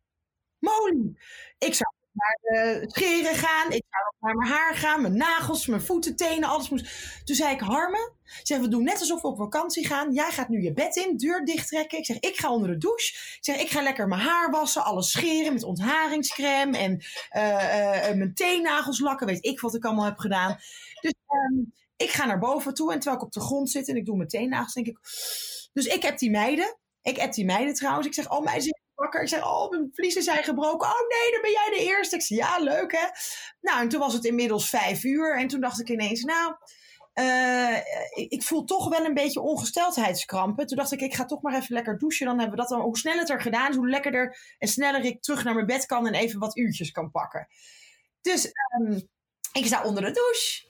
moly. 0.59 1.17
Ik 1.59 1.75
zou 1.75 1.93
naar 2.13 2.85
scheren 2.87 3.35
gaan. 3.35 3.73
Ik 3.73 3.85
zou 3.91 4.15
naar 4.21 4.37
mijn 4.37 4.51
haar 4.51 4.75
gaan, 4.75 5.01
mijn 5.01 5.17
nagels, 5.17 5.67
mijn 5.67 5.83
voeten, 5.83 6.17
tenen, 6.17 6.49
alles 6.49 6.69
moest. 6.71 6.87
Toen 7.25 7.37
zei 7.37 7.55
ik, 7.55 7.61
Harmen, 7.61 8.13
zeg, 8.43 8.61
we 8.61 8.69
doen 8.69 8.85
net 8.85 9.01
alsof 9.01 9.23
we 9.23 9.29
op 9.29 9.37
vakantie 9.37 9.87
gaan. 9.87 10.13
Jij 10.13 10.31
gaat 10.31 10.49
nu 10.49 10.63
je 10.63 10.73
bed 10.73 10.97
in, 10.97 11.17
deur 11.17 11.45
dicht 11.45 11.69
trekken. 11.69 11.99
Ik 11.99 12.07
zeg, 12.07 12.19
ik 12.19 12.37
ga 12.37 12.53
onder 12.53 12.69
de 12.69 12.79
douche. 12.79 13.15
Ik 13.15 13.39
zeg, 13.41 13.61
ik 13.61 13.71
ga 13.71 13.83
lekker 13.83 14.09
mijn 14.09 14.21
haar 14.21 14.51
wassen, 14.51 14.85
alles 14.85 15.11
scheren 15.11 15.53
met 15.53 15.63
ontharingscreme 15.63 16.79
en 16.79 16.93
uh, 17.37 18.11
uh, 18.11 18.17
mijn 18.17 18.35
teennagels 18.35 19.01
lakken. 19.01 19.27
Weet 19.27 19.45
ik 19.45 19.61
wat 19.61 19.75
ik 19.75 19.85
allemaal 19.85 20.05
heb 20.05 20.19
gedaan. 20.19 20.59
Dus 21.01 21.15
um, 21.29 21.73
ik 21.97 22.11
ga 22.11 22.27
naar 22.27 22.39
boven 22.39 22.75
toe 22.75 22.93
en 22.93 22.99
terwijl 22.99 23.21
ik 23.21 23.27
op 23.27 23.33
de 23.33 23.41
grond 23.41 23.71
zit 23.71 23.89
en 23.89 23.97
ik 23.97 24.05
doe 24.05 24.17
mijn 24.17 24.29
teennagels, 24.29 24.73
denk 24.73 24.87
ik. 24.87 24.99
Dus 25.73 25.87
ik 25.87 26.03
heb 26.03 26.19
die 26.19 26.31
meiden. 26.31 26.77
Ik 27.03 27.17
heb 27.17 27.33
die 27.33 27.45
meiden 27.45 27.75
trouwens. 27.75 28.07
Ik 28.07 28.15
zeg, 28.15 28.31
oh 28.31 28.45
meiden, 28.45 28.80
wakker. 29.01 29.23
Ik 29.23 29.29
zeg, 29.29 29.45
oh, 29.45 29.71
mijn 29.71 29.91
vliezen 29.93 30.23
zijn 30.23 30.45
gebroken. 30.45 30.89
Oh 30.89 31.09
nee, 31.09 31.33
dan 31.33 31.43
ben 31.43 31.51
jij 31.51 31.71
de 31.71 31.85
eerste. 31.85 32.17
Ik 32.17 32.23
zeg, 32.23 32.39
ja, 32.39 32.59
leuk 32.59 32.93
hè. 32.93 33.07
Nou, 33.61 33.81
en 33.81 33.89
toen 33.89 34.01
was 34.01 34.13
het 34.13 34.25
inmiddels 34.25 34.69
vijf 34.69 35.05
uur. 35.05 35.39
En 35.39 35.49
toen 35.49 35.61
dacht 35.61 35.81
ik 35.81 35.89
ineens, 35.89 36.23
nou, 36.23 36.55
ik, 38.15 38.31
ik, 38.31 38.43
voel 38.43 38.65
toch 38.65 38.89
wel 38.89 39.05
een 39.05 39.15
beetje 39.15 39.41
ongesteldheidskrampen. 39.41 40.67
Toen 40.67 40.77
dacht 40.77 40.93
ik, 40.93 41.01
ik 41.01 41.15
ga 41.15 41.25
toch 41.25 41.43
maar 41.43 41.55
even 41.55 41.75
lekker 41.75 41.99
douchen. 41.99 42.27
Dan 42.27 42.39
hebben 42.39 42.57
we 42.57 42.63
dat 42.63 42.71
dan. 42.71 42.81
Hoe 42.81 42.99
sneller 42.99 43.21
het 43.21 43.31
er 43.31 43.41
gedaan 43.41 43.71
is, 43.71 43.77
hoe 43.77 43.89
lekkerder 43.89 44.37
en 44.59 44.69
sneller 44.69 45.05
ik 45.05 45.23
terug 45.23 45.45
naar 45.45 45.55
mijn 45.55 45.67
bed 45.67 45.87
kan 45.87 46.07
en 46.07 46.15
even 46.15 46.39
wat 46.39 46.57
uurtjes 46.57 46.91
kan 46.91 47.11
pakken. 47.11 47.49
Dus 48.21 48.53
um, 48.81 49.09
ik 49.53 49.67
sta 49.67 49.83
onder 49.85 50.03
de 50.03 50.11
douche, 50.11 50.65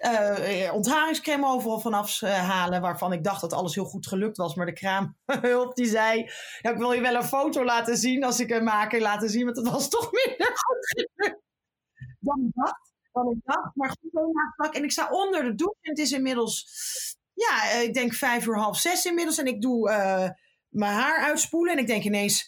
uh, 0.67 0.75
ontharingscreme 0.75 1.47
overal 1.47 1.81
vanaf 1.81 2.23
uh, 2.23 2.49
halen, 2.49 2.81
waarvan 2.81 3.13
ik 3.13 3.25
dacht 3.25 3.41
dat 3.41 3.53
alles 3.53 3.75
heel 3.75 3.85
goed 3.85 4.07
gelukt 4.07 4.37
was. 4.37 4.55
Maar 4.55 4.67
de 4.67 4.73
kraamhulp 4.73 5.75
die 5.77 5.87
zei, 5.87 6.31
ja, 6.61 6.71
ik 6.71 6.77
wil 6.77 6.93
je 6.93 7.01
wel 7.01 7.15
een 7.15 7.25
foto 7.25 7.65
laten 7.65 7.97
zien 7.97 8.25
als 8.25 8.41
ik 8.41 8.49
hem 8.49 8.65
maak 8.65 8.93
en 8.93 9.01
laten 9.01 9.29
zien, 9.29 9.45
want 9.45 9.57
het 9.57 9.69
was 9.69 9.89
toch 9.89 10.13
minder 10.13 10.53
goed 10.65 10.87
gelukt 10.89 11.43
dan 12.21 12.41
ik 12.47 12.51
dacht. 12.55 12.89
Dan 13.13 13.31
ik 13.31 13.39
dacht, 13.45 13.75
maar 13.75 13.89
goed. 13.89 14.75
En 14.75 14.85
ik 14.85 14.91
sta 14.91 15.09
onder 15.11 15.43
de 15.43 15.55
douche 15.55 15.79
en 15.81 15.91
het 15.91 15.99
is 15.99 16.13
inmiddels, 16.13 16.67
ja, 17.33 17.71
ik 17.71 17.95
denk 17.95 18.15
vijf 18.15 18.47
uur, 18.47 18.57
half 18.57 18.79
zes 18.79 19.05
inmiddels. 19.05 19.39
En 19.39 19.47
ik 19.47 19.61
doe 19.63 19.91
mijn 20.69 20.93
haar 20.93 21.25
uitspoelen 21.25 21.73
en 21.73 21.79
ik 21.79 21.87
denk 21.87 22.05
ineens, 22.05 22.45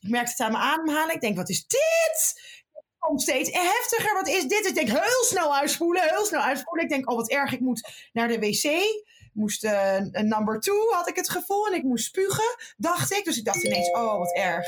ik 0.00 0.10
merkte 0.10 0.30
het 0.30 0.40
aan 0.40 0.52
mijn 0.52 0.64
ademhalen. 0.64 1.14
Ik 1.14 1.20
denk, 1.20 1.36
wat 1.36 1.48
is 1.48 1.66
dit? 1.66 2.40
Komt 3.06 3.22
steeds 3.22 3.50
heftiger. 3.52 4.14
Wat 4.14 4.28
is 4.28 4.44
dit? 4.46 4.66
Ik 4.66 4.74
denk 4.74 4.88
heel 4.88 5.24
snel 5.24 5.56
uitspoelen, 5.56 6.02
heel 6.02 6.24
snel 6.24 6.40
uitspoelen. 6.40 6.84
Ik 6.84 6.90
denk, 6.90 7.10
oh 7.10 7.16
wat 7.16 7.30
erg, 7.30 7.52
ik 7.52 7.60
moet 7.60 8.08
naar 8.12 8.28
de 8.28 8.38
wc. 8.38 8.82
Moest 9.32 9.64
uh, 9.64 9.96
een 9.96 10.28
number 10.28 10.60
two, 10.60 10.90
had 10.90 11.08
ik 11.08 11.16
het 11.16 11.30
gevoel. 11.30 11.66
En 11.66 11.74
ik 11.74 11.82
moest 11.82 12.04
spugen, 12.04 12.56
dacht 12.76 13.12
ik. 13.12 13.24
Dus 13.24 13.38
ik 13.38 13.44
dacht 13.44 13.64
ineens, 13.64 13.90
oh 13.90 14.18
wat 14.18 14.36
erg. 14.36 14.66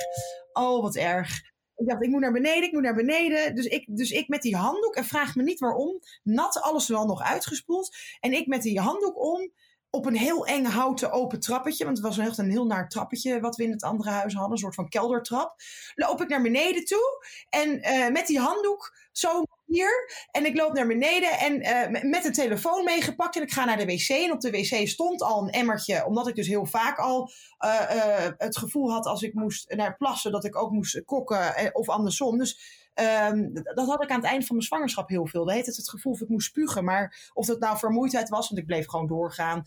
Oh 0.52 0.82
wat 0.82 0.96
erg. 0.96 1.40
Ik 1.76 1.88
dacht, 1.88 2.02
ik 2.02 2.08
moet 2.08 2.20
naar 2.20 2.32
beneden, 2.32 2.62
ik 2.62 2.72
moet 2.72 2.82
naar 2.82 2.94
beneden. 2.94 3.54
Dus 3.54 3.66
ik, 3.66 3.84
dus 3.88 4.10
ik 4.10 4.28
met 4.28 4.42
die 4.42 4.56
handdoek, 4.56 4.94
en 4.94 5.04
vraag 5.04 5.34
me 5.34 5.42
niet 5.42 5.58
waarom, 5.58 6.00
nat 6.22 6.60
alles 6.60 6.88
wel 6.88 7.06
nog 7.06 7.22
uitgespoeld. 7.22 7.96
En 8.20 8.32
ik 8.32 8.46
met 8.46 8.62
die 8.62 8.80
handdoek 8.80 9.24
om, 9.24 9.52
op 9.96 10.06
een 10.06 10.16
heel 10.16 10.46
eng 10.46 10.64
houten 10.64 11.12
open 11.12 11.40
trappetje. 11.40 11.84
Want 11.84 11.96
het 11.96 12.06
was 12.06 12.18
echt 12.18 12.38
een 12.38 12.50
heel 12.50 12.66
naar 12.66 12.88
trappetje 12.88 13.40
wat 13.40 13.56
we 13.56 13.62
in 13.62 13.70
het 13.70 13.82
andere 13.82 14.10
huis 14.10 14.34
hadden. 14.34 14.52
Een 14.52 14.58
soort 14.58 14.74
van 14.74 14.88
keldertrap. 14.88 15.54
Loop 15.94 16.20
ik 16.20 16.28
naar 16.28 16.42
beneden 16.42 16.84
toe. 16.84 17.26
En 17.48 17.78
uh, 17.78 18.08
met 18.08 18.26
die 18.26 18.38
handdoek 18.38 18.96
zo 19.12 19.42
hier. 19.66 20.10
En 20.30 20.46
ik 20.46 20.56
loop 20.56 20.72
naar 20.72 20.86
beneden 20.86 21.30
en 21.38 21.60
uh, 21.92 22.10
met 22.10 22.24
een 22.24 22.32
telefoon 22.32 22.84
meegepakt. 22.84 23.36
En 23.36 23.42
ik 23.42 23.52
ga 23.52 23.64
naar 23.64 23.76
de 23.76 23.84
wc. 23.84 24.08
En 24.08 24.32
op 24.32 24.40
de 24.40 24.50
wc 24.50 24.88
stond 24.88 25.22
al 25.22 25.42
een 25.42 25.50
emmertje. 25.50 26.06
Omdat 26.06 26.28
ik 26.28 26.34
dus 26.34 26.48
heel 26.48 26.66
vaak 26.66 26.98
al 26.98 27.30
uh, 27.64 28.28
het 28.36 28.56
gevoel 28.56 28.90
had 28.90 29.06
als 29.06 29.22
ik 29.22 29.34
moest 29.34 29.74
naar 29.74 29.96
plassen. 29.96 30.32
Dat 30.32 30.44
ik 30.44 30.56
ook 30.56 30.70
moest 30.70 31.04
kokken 31.04 31.70
of 31.72 31.88
andersom. 31.88 32.38
Dus 32.38 32.84
Ehm, 32.96 33.52
dat 33.52 33.86
had 33.86 34.02
ik 34.02 34.10
aan 34.10 34.20
het 34.20 34.30
eind 34.30 34.46
van 34.46 34.56
mijn 34.56 34.68
zwangerschap 34.68 35.08
heel 35.08 35.26
veel. 35.26 35.44
Dat 35.44 35.54
heet 35.54 35.66
het 35.66 35.76
het 35.76 35.90
gevoel 35.90 36.12
of 36.12 36.20
ik 36.20 36.28
moest 36.28 36.46
spugen. 36.46 36.84
Maar 36.84 37.30
of 37.32 37.46
dat 37.46 37.60
nou 37.60 37.78
vermoeidheid 37.78 38.28
was, 38.28 38.48
want 38.48 38.60
ik 38.60 38.66
bleef 38.66 38.86
gewoon 38.86 39.06
doorgaan. 39.06 39.64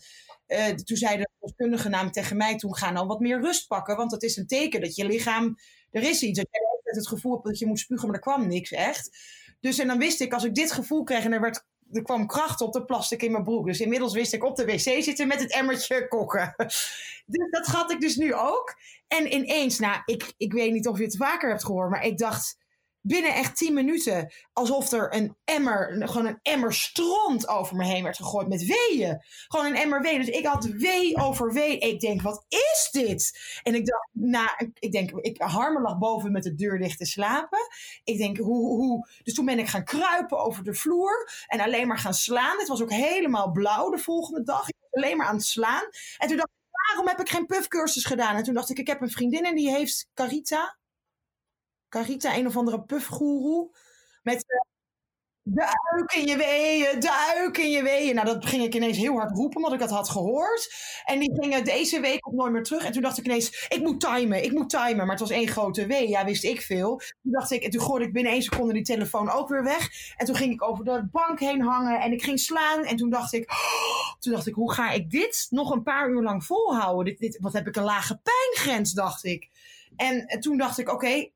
Uh, 0.48 0.66
toen 0.66 0.96
zei 0.96 1.16
de 1.16 1.28
verloskundige 1.32 1.88
namelijk 1.88 2.14
tegen 2.14 2.36
mij, 2.36 2.56
toen 2.56 2.76
ga 2.76 2.90
nou 2.90 3.06
wat 3.06 3.20
meer 3.20 3.40
rust 3.40 3.66
pakken. 3.68 3.96
Want 3.96 4.10
dat 4.10 4.22
is 4.22 4.36
een 4.36 4.46
teken 4.46 4.80
dat 4.80 4.96
je 4.96 5.06
lichaam, 5.06 5.56
er 5.90 6.02
is 6.02 6.22
iets. 6.22 6.38
Dat 6.38 6.48
je 6.50 6.80
het 6.82 7.08
gevoel 7.08 7.32
hebt 7.32 7.44
dat 7.44 7.58
je 7.58 7.66
moet 7.66 7.78
spugen, 7.78 8.06
maar 8.06 8.16
er 8.16 8.22
kwam 8.22 8.48
niks 8.48 8.70
echt. 8.70 9.18
Dus 9.60 9.78
en 9.78 9.86
dan 9.86 9.98
wist 9.98 10.20
ik, 10.20 10.32
als 10.32 10.44
ik 10.44 10.54
dit 10.54 10.72
gevoel 10.72 11.02
kreeg 11.02 11.24
en 11.24 11.32
er 11.32 11.40
werd 11.40 11.64
er 11.92 12.02
kwam 12.02 12.26
kracht 12.26 12.60
op, 12.60 12.72
de 12.72 12.84
plastic 12.84 13.22
in 13.22 13.32
mijn 13.32 13.44
broek. 13.44 13.66
Dus 13.66 13.80
inmiddels 13.80 14.12
wist 14.12 14.32
ik 14.32 14.44
op 14.44 14.56
de 14.56 14.64
wc 14.64 15.02
zitten 15.02 15.28
met 15.28 15.40
het 15.40 15.52
emmertje 15.52 16.08
kokken. 16.08 16.54
Dus 17.26 17.50
dat 17.50 17.66
had 17.66 17.90
ik 17.90 18.00
dus 18.00 18.16
nu 18.16 18.34
ook. 18.34 18.76
En 19.08 19.34
ineens, 19.34 19.78
nou, 19.78 20.02
ik, 20.04 20.32
ik 20.36 20.52
weet 20.52 20.72
niet 20.72 20.88
of 20.88 20.98
je 20.98 21.04
het 21.04 21.16
vaker 21.16 21.48
hebt 21.48 21.64
gehoord, 21.64 21.90
maar 21.90 22.04
ik 22.04 22.18
dacht 22.18 22.58
binnen 23.02 23.34
echt 23.34 23.56
10 23.56 23.74
minuten 23.74 24.32
alsof 24.52 24.92
er 24.92 25.14
een 25.14 25.36
emmer, 25.44 26.08
gewoon 26.08 26.26
een 26.26 26.38
emmer 26.42 26.74
stront 26.74 27.48
over 27.48 27.76
me 27.76 27.84
heen 27.84 28.02
werd 28.02 28.16
gegooid 28.16 28.48
met 28.48 28.64
weeën. 28.64 29.24
Gewoon 29.48 29.66
een 29.66 29.76
emmer 29.76 30.02
wee. 30.02 30.18
Dus 30.18 30.28
ik 30.28 30.46
had 30.46 30.64
wee 30.64 31.16
over 31.16 31.52
wee. 31.52 31.78
Ik 31.78 32.00
denk, 32.00 32.22
wat 32.22 32.44
is 32.48 32.88
dit? 32.92 33.38
En 33.62 33.74
ik 33.74 33.86
dacht, 33.86 34.08
nou, 34.12 34.70
ik 34.78 34.92
denk, 34.92 35.10
ik, 35.10 35.40
Harmer 35.40 35.82
lag 35.82 35.98
boven 35.98 36.32
met 36.32 36.42
de 36.42 36.54
deur 36.54 36.78
dicht 36.78 36.98
te 36.98 37.06
slapen. 37.06 37.58
Ik 38.04 38.18
denk, 38.18 38.36
hoe, 38.36 38.66
hoe? 38.66 39.08
Dus 39.22 39.34
toen 39.34 39.44
ben 39.44 39.58
ik 39.58 39.68
gaan 39.68 39.84
kruipen 39.84 40.38
over 40.38 40.64
de 40.64 40.74
vloer 40.74 41.30
en 41.46 41.60
alleen 41.60 41.86
maar 41.86 41.98
gaan 41.98 42.14
slaan. 42.14 42.58
Het 42.58 42.68
was 42.68 42.82
ook 42.82 42.92
helemaal 42.92 43.50
blauw 43.50 43.90
de 43.90 43.98
volgende 43.98 44.42
dag. 44.42 44.68
Ik 44.68 44.76
was 44.80 45.02
alleen 45.02 45.16
maar 45.16 45.26
aan 45.26 45.34
het 45.34 45.44
slaan. 45.44 45.88
En 46.18 46.28
toen 46.28 46.36
dacht 46.36 46.48
ik, 46.48 46.78
waarom 46.86 47.08
heb 47.08 47.20
ik 47.20 47.28
geen 47.28 47.46
puffcursus 47.46 48.04
gedaan? 48.04 48.36
En 48.36 48.42
toen 48.42 48.54
dacht 48.54 48.70
ik, 48.70 48.78
ik 48.78 48.86
heb 48.86 49.00
een 49.00 49.10
vriendin 49.10 49.44
en 49.44 49.54
die 49.54 49.70
heeft 49.70 50.08
Carita 50.14 50.78
Carita, 51.90 52.36
een 52.36 52.46
of 52.46 52.56
andere 52.56 52.82
puffgoeroe. 52.82 53.70
Met 54.22 54.44
uh, 54.48 54.60
duik 55.42 56.12
in 56.12 56.26
je 56.26 56.36
weeën, 56.36 57.00
duik 57.00 57.58
in 57.58 57.70
je 57.70 57.82
weeën. 57.82 58.14
Nou, 58.14 58.26
dat 58.26 58.46
ging 58.46 58.62
ik 58.62 58.74
ineens 58.74 58.96
heel 58.96 59.14
hard 59.14 59.36
roepen, 59.36 59.56
omdat 59.56 59.72
ik 59.72 59.78
dat 59.78 59.90
had 59.90 60.08
gehoord. 60.08 60.74
En 61.04 61.18
die 61.18 61.32
gingen 61.40 61.64
deze 61.64 62.00
week 62.00 62.26
op 62.26 62.32
nooit 62.32 62.52
meer 62.52 62.62
terug. 62.62 62.84
En 62.84 62.92
toen 62.92 63.02
dacht 63.02 63.18
ik 63.18 63.24
ineens, 63.24 63.66
ik 63.68 63.80
moet 63.82 64.00
timen, 64.00 64.44
ik 64.44 64.52
moet 64.52 64.70
timen. 64.70 64.96
Maar 64.96 65.10
het 65.10 65.20
was 65.20 65.30
één 65.30 65.48
grote 65.48 65.86
wee, 65.86 66.08
ja, 66.08 66.24
wist 66.24 66.44
ik 66.44 66.60
veel. 66.60 66.96
Toen 67.22 67.32
dacht 67.32 67.50
ik, 67.50 67.62
en 67.62 67.70
toen 67.70 67.80
gooide 67.80 68.06
ik 68.06 68.12
binnen 68.12 68.32
één 68.32 68.42
seconde 68.42 68.72
die 68.72 68.82
telefoon 68.82 69.30
ook 69.30 69.48
weer 69.48 69.64
weg. 69.64 69.88
En 70.16 70.26
toen 70.26 70.36
ging 70.36 70.52
ik 70.52 70.62
over 70.62 70.84
de 70.84 71.08
bank 71.12 71.40
heen 71.40 71.62
hangen 71.62 72.00
en 72.00 72.12
ik 72.12 72.22
ging 72.22 72.40
slaan. 72.40 72.84
En 72.84 72.96
toen 72.96 73.10
dacht 73.10 73.32
ik, 73.32 73.50
oh, 73.50 74.14
toen 74.18 74.32
dacht 74.32 74.46
ik, 74.46 74.54
hoe 74.54 74.72
ga 74.72 74.90
ik 74.90 75.10
dit 75.10 75.46
nog 75.50 75.70
een 75.70 75.82
paar 75.82 76.10
uur 76.10 76.22
lang 76.22 76.44
volhouden? 76.44 77.04
Dit, 77.04 77.18
dit, 77.18 77.38
wat 77.40 77.52
heb 77.52 77.66
ik 77.66 77.76
een 77.76 77.82
lage 77.82 78.20
pijngrens, 78.22 78.92
dacht 78.92 79.24
ik. 79.24 79.48
En 79.96 80.26
toen 80.40 80.56
dacht 80.56 80.78
ik, 80.78 80.92
oké, 80.92 81.28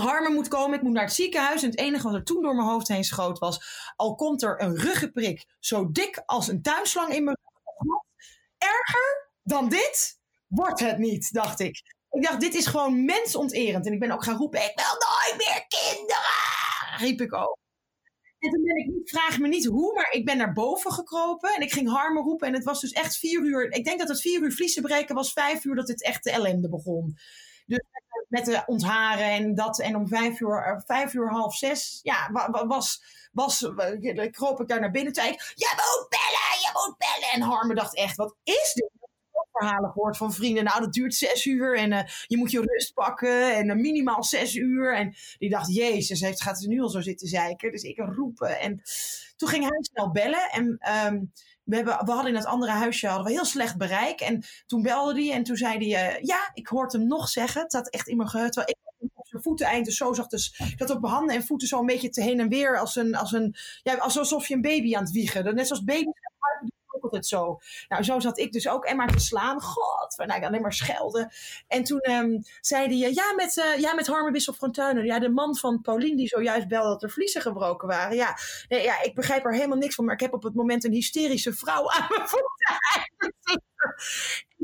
Harmen 0.00 0.32
moet 0.32 0.48
komen, 0.48 0.76
ik 0.76 0.82
moet 0.82 0.92
naar 0.92 1.04
het 1.04 1.12
ziekenhuis. 1.12 1.62
En 1.62 1.70
het 1.70 1.78
enige 1.78 2.02
wat 2.02 2.14
er 2.14 2.24
toen 2.24 2.42
door 2.42 2.54
mijn 2.54 2.68
hoofd 2.68 2.88
heen 2.88 3.04
schoot 3.04 3.38
was... 3.38 3.92
al 3.96 4.14
komt 4.14 4.42
er 4.42 4.62
een 4.62 4.76
ruggenprik 4.76 5.46
zo 5.60 5.90
dik 5.92 6.22
als 6.26 6.48
een 6.48 6.62
tuinslang 6.62 7.12
in 7.12 7.24
mijn 7.24 7.36
rug. 7.76 8.02
Erger 8.58 9.30
dan 9.42 9.68
dit 9.68 10.18
wordt 10.46 10.80
het 10.80 10.98
niet, 10.98 11.32
dacht 11.32 11.60
ik. 11.60 11.94
Ik 12.10 12.22
dacht, 12.22 12.40
dit 12.40 12.54
is 12.54 12.66
gewoon 12.66 13.04
mensonterend. 13.04 13.86
En 13.86 13.92
ik 13.92 14.00
ben 14.00 14.10
ook 14.10 14.24
gaan 14.24 14.36
roepen, 14.36 14.60
ik 14.60 14.72
wil 14.74 14.84
nooit 14.84 15.34
meer 15.36 15.66
kinderen! 15.68 16.98
Riep 16.98 17.20
ik 17.20 17.34
ook. 17.34 17.58
En 18.38 18.50
toen 18.50 18.62
ben 18.62 18.76
ik 18.76 19.08
vraag 19.08 19.38
me 19.38 19.48
niet 19.48 19.66
hoe, 19.66 19.94
maar 19.94 20.10
ik 20.10 20.24
ben 20.24 20.36
naar 20.36 20.52
boven 20.52 20.92
gekropen. 20.92 21.54
En 21.54 21.62
ik 21.62 21.72
ging 21.72 21.88
Harmen 21.88 22.22
roepen. 22.22 22.48
En 22.48 22.54
het 22.54 22.64
was 22.64 22.80
dus 22.80 22.92
echt 22.92 23.16
vier 23.16 23.40
uur. 23.40 23.72
Ik 23.72 23.84
denk 23.84 23.98
dat 23.98 24.08
het 24.08 24.20
vier 24.20 24.42
uur 24.42 24.52
vliezen 24.52 24.82
breken 24.82 25.14
was. 25.14 25.32
Vijf 25.32 25.64
uur 25.64 25.74
dat 25.74 25.88
het 25.88 26.02
echt 26.02 26.24
de 26.24 26.30
ellende 26.30 26.68
begon. 26.68 27.16
Dus 27.66 27.80
met 28.28 28.44
de 28.44 28.62
ontharen 28.66 29.30
en 29.30 29.54
dat. 29.54 29.80
En 29.80 29.96
om 29.96 30.08
vijf 30.08 30.40
uur, 30.40 30.62
eh, 30.62 30.80
vijf 30.86 31.14
uur 31.14 31.30
half 31.30 31.56
zes, 31.56 32.00
ja, 32.02 32.30
was, 32.66 33.02
was, 33.32 33.62
eh, 33.62 34.30
kroop 34.30 34.60
ik 34.60 34.68
daar 34.68 34.80
naar 34.80 34.90
binnen. 34.90 35.12
Toen 35.12 35.24
ik, 35.24 35.52
je 35.54 35.72
moet 35.76 36.08
bellen, 36.08 36.60
je 36.60 36.70
moet 36.72 36.98
bellen. 36.98 37.34
En 37.34 37.40
Harme 37.40 37.74
dacht 37.74 37.96
echt, 37.96 38.16
wat 38.16 38.34
is 38.42 38.72
dit? 38.74 38.90
Verhalen 39.58 39.90
gehoord 39.90 40.16
van 40.16 40.32
vrienden. 40.32 40.64
Nou, 40.64 40.80
dat 40.80 40.92
duurt 40.92 41.14
zes 41.14 41.44
uur 41.44 41.76
en 41.76 41.92
uh, 41.92 42.00
je 42.26 42.36
moet 42.36 42.50
je 42.50 42.60
rust 42.60 42.94
pakken 42.94 43.54
en 43.54 43.68
uh, 43.68 43.74
minimaal 43.74 44.24
zes 44.24 44.54
uur. 44.54 44.96
En 44.96 45.14
die 45.38 45.50
dacht, 45.50 45.74
jezus, 45.74 46.20
heeft, 46.20 46.42
gaat 46.42 46.60
ze 46.60 46.68
nu 46.68 46.80
al 46.80 46.88
zo 46.88 47.00
zitten 47.00 47.28
zeiken. 47.28 47.70
Dus 47.70 47.82
ik 47.82 47.98
roepen. 47.98 48.60
En 48.60 48.82
toen 49.36 49.48
ging 49.48 49.68
hij 49.68 49.78
snel 49.80 50.10
bellen. 50.10 50.50
En 50.50 50.64
um, 51.06 51.32
we, 51.64 51.76
hebben, 51.76 52.04
we 52.04 52.12
hadden 52.12 52.30
in 52.30 52.38
het 52.38 52.46
andere 52.46 52.72
huisje 52.72 53.06
hadden 53.06 53.26
we 53.26 53.32
heel 53.32 53.44
slecht 53.44 53.76
bereik. 53.76 54.20
En 54.20 54.44
toen 54.66 54.82
belde 54.82 55.22
hij 55.22 55.32
en 55.32 55.42
toen 55.42 55.56
zei 55.56 55.92
hij, 55.92 56.16
uh, 56.16 56.22
ja, 56.22 56.50
ik 56.54 56.66
hoorde 56.66 56.98
hem 56.98 57.06
nog 57.06 57.28
zeggen. 57.28 57.62
Het 57.62 57.72
zat 57.72 57.90
echt 57.90 58.08
in 58.08 58.16
mijn 58.16 58.28
geheugen. 58.28 58.76
Op 59.14 59.26
zijn 59.28 59.42
voeten 59.42 59.84
dus 59.84 59.96
zo 59.96 60.12
zag. 60.12 60.26
Dus 60.26 60.60
ik 60.72 60.78
had 60.78 60.90
op 60.90 61.00
mijn 61.00 61.12
handen 61.12 61.34
en 61.34 61.44
voeten 61.44 61.68
zo 61.68 61.80
een 61.80 61.86
beetje 61.86 62.08
te 62.08 62.22
heen 62.22 62.40
en 62.40 62.48
weer. 62.48 62.78
Als 62.78 62.96
een, 62.96 63.14
als 63.14 63.32
een, 63.32 63.54
ja, 63.82 63.94
alsof 63.94 64.46
je 64.46 64.54
een 64.54 64.60
baby 64.60 64.96
aan 64.96 65.02
het 65.02 65.12
wiegen. 65.12 65.54
Net 65.54 65.66
zoals 65.66 65.84
baby's 65.84 66.20
zo. 67.20 67.58
Nou, 67.88 68.02
zo 68.02 68.20
zat 68.20 68.38
ik 68.38 68.52
dus 68.52 68.68
ook 68.68 68.84
en 68.84 68.96
maar 68.96 69.12
te 69.12 69.18
slaan. 69.18 69.60
God, 69.60 70.14
nou, 70.16 70.44
alleen 70.44 70.60
maar 70.60 70.72
schelden. 70.72 71.32
En 71.68 71.84
toen 71.84 72.10
um, 72.10 72.42
zei 72.60 73.00
hij, 73.00 73.12
ja, 73.12 73.32
met, 73.34 73.56
uh, 73.56 73.78
ja, 73.78 73.94
met 73.94 74.06
Harme 74.06 74.30
Wissel 74.30 74.52
van 74.52 74.72
Tuinen. 74.72 75.04
Ja, 75.04 75.18
de 75.18 75.28
man 75.28 75.56
van 75.56 75.80
Paulien 75.80 76.16
die 76.16 76.28
zojuist 76.28 76.68
belde 76.68 76.88
dat 76.88 77.02
er 77.02 77.10
vliezen 77.10 77.42
gebroken 77.42 77.88
waren. 77.88 78.16
Ja, 78.16 78.38
nee, 78.68 78.82
ja, 78.82 79.02
ik 79.02 79.14
begrijp 79.14 79.44
er 79.44 79.54
helemaal 79.54 79.78
niks 79.78 79.94
van. 79.94 80.04
Maar 80.04 80.14
ik 80.14 80.20
heb 80.20 80.32
op 80.32 80.42
het 80.42 80.54
moment 80.54 80.84
een 80.84 80.92
hysterische 80.92 81.52
vrouw 81.52 81.90
aan 81.90 82.06
mijn 82.08 82.28
voeten. 82.34 83.62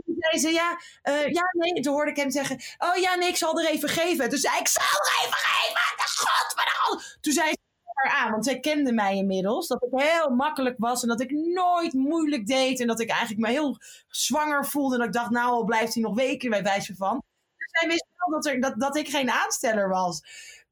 toen 0.05 0.17
zei 0.19 0.39
ze, 0.39 0.51
ja, 0.51 0.81
uh, 1.03 1.29
ja, 1.29 1.43
nee. 1.53 1.83
Toen 1.83 1.93
hoorde 1.93 2.11
ik 2.11 2.17
hem 2.17 2.31
zeggen, 2.31 2.61
oh 2.79 2.97
ja, 2.97 3.15
nee, 3.15 3.29
ik 3.29 3.37
zal 3.37 3.61
er 3.61 3.71
even 3.71 3.89
geven. 3.89 4.29
Toen 4.29 4.39
zei 4.39 4.59
ik, 4.59 4.69
zal 4.69 4.83
er 4.83 5.25
even 5.25 5.39
geven. 5.39 5.97
De 5.97 6.13
god, 6.17 6.57
maar 6.57 6.65
de 6.65 7.19
Toen 7.21 7.33
zei 7.33 7.55
aan, 7.95 8.31
want 8.31 8.45
zij 8.45 8.61
kende 8.61 8.93
mij 8.93 9.17
inmiddels. 9.17 9.67
Dat 9.67 9.83
ik 9.83 10.01
heel 10.01 10.31
makkelijk 10.31 10.75
was 10.79 11.03
en 11.03 11.09
dat 11.09 11.21
ik 11.21 11.31
nooit 11.31 11.93
moeilijk 11.93 12.47
deed. 12.47 12.81
En 12.81 12.87
dat 12.87 13.01
ik 13.01 13.11
eigenlijk 13.11 13.41
me 13.41 13.49
heel 13.49 13.77
zwanger 14.09 14.67
voelde. 14.67 14.95
En 14.95 14.99
dat 14.99 15.09
ik 15.09 15.15
dacht, 15.15 15.31
nou 15.31 15.51
al 15.51 15.65
blijft 15.65 15.95
hij 15.95 16.03
nog 16.03 16.15
weken 16.15 16.51
bij 16.51 16.63
wijze 16.63 16.95
van. 16.97 17.23
Dus 17.57 17.81
zij 17.81 17.89
wist 17.89 18.07
wel 18.17 18.41
dat, 18.41 18.47
er, 18.47 18.61
dat, 18.61 18.81
dat 18.81 18.97
ik 18.97 19.09
geen 19.09 19.31
aansteller 19.31 19.89
was. 19.89 20.23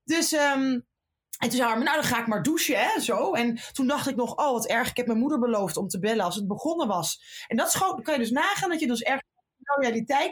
Dus... 0.04 0.32
Um, 0.32 0.88
en 1.40 1.48
toen 1.48 1.58
zei 1.58 1.70
hij, 1.70 1.78
nou 1.78 1.96
dan 1.96 2.04
ga 2.04 2.20
ik 2.20 2.26
maar 2.26 2.42
douchen, 2.42 2.78
hè, 2.78 3.00
zo. 3.00 3.32
En 3.32 3.60
toen 3.72 3.86
dacht 3.86 4.08
ik 4.08 4.16
nog, 4.16 4.36
oh 4.36 4.52
wat 4.52 4.66
erg, 4.66 4.90
ik 4.90 4.96
heb 4.96 5.06
mijn 5.06 5.18
moeder 5.18 5.38
beloofd 5.38 5.76
om 5.76 5.88
te 5.88 5.98
bellen 5.98 6.24
als 6.24 6.34
het 6.34 6.46
begonnen 6.46 6.88
was. 6.88 7.22
En 7.48 7.56
dat 7.56 7.78
kan 8.02 8.14
je 8.14 8.20
dus 8.20 8.30
nagaan 8.30 8.70
dat 8.70 8.80
je 8.80 8.86
dus 8.86 9.02
erg 9.02 9.20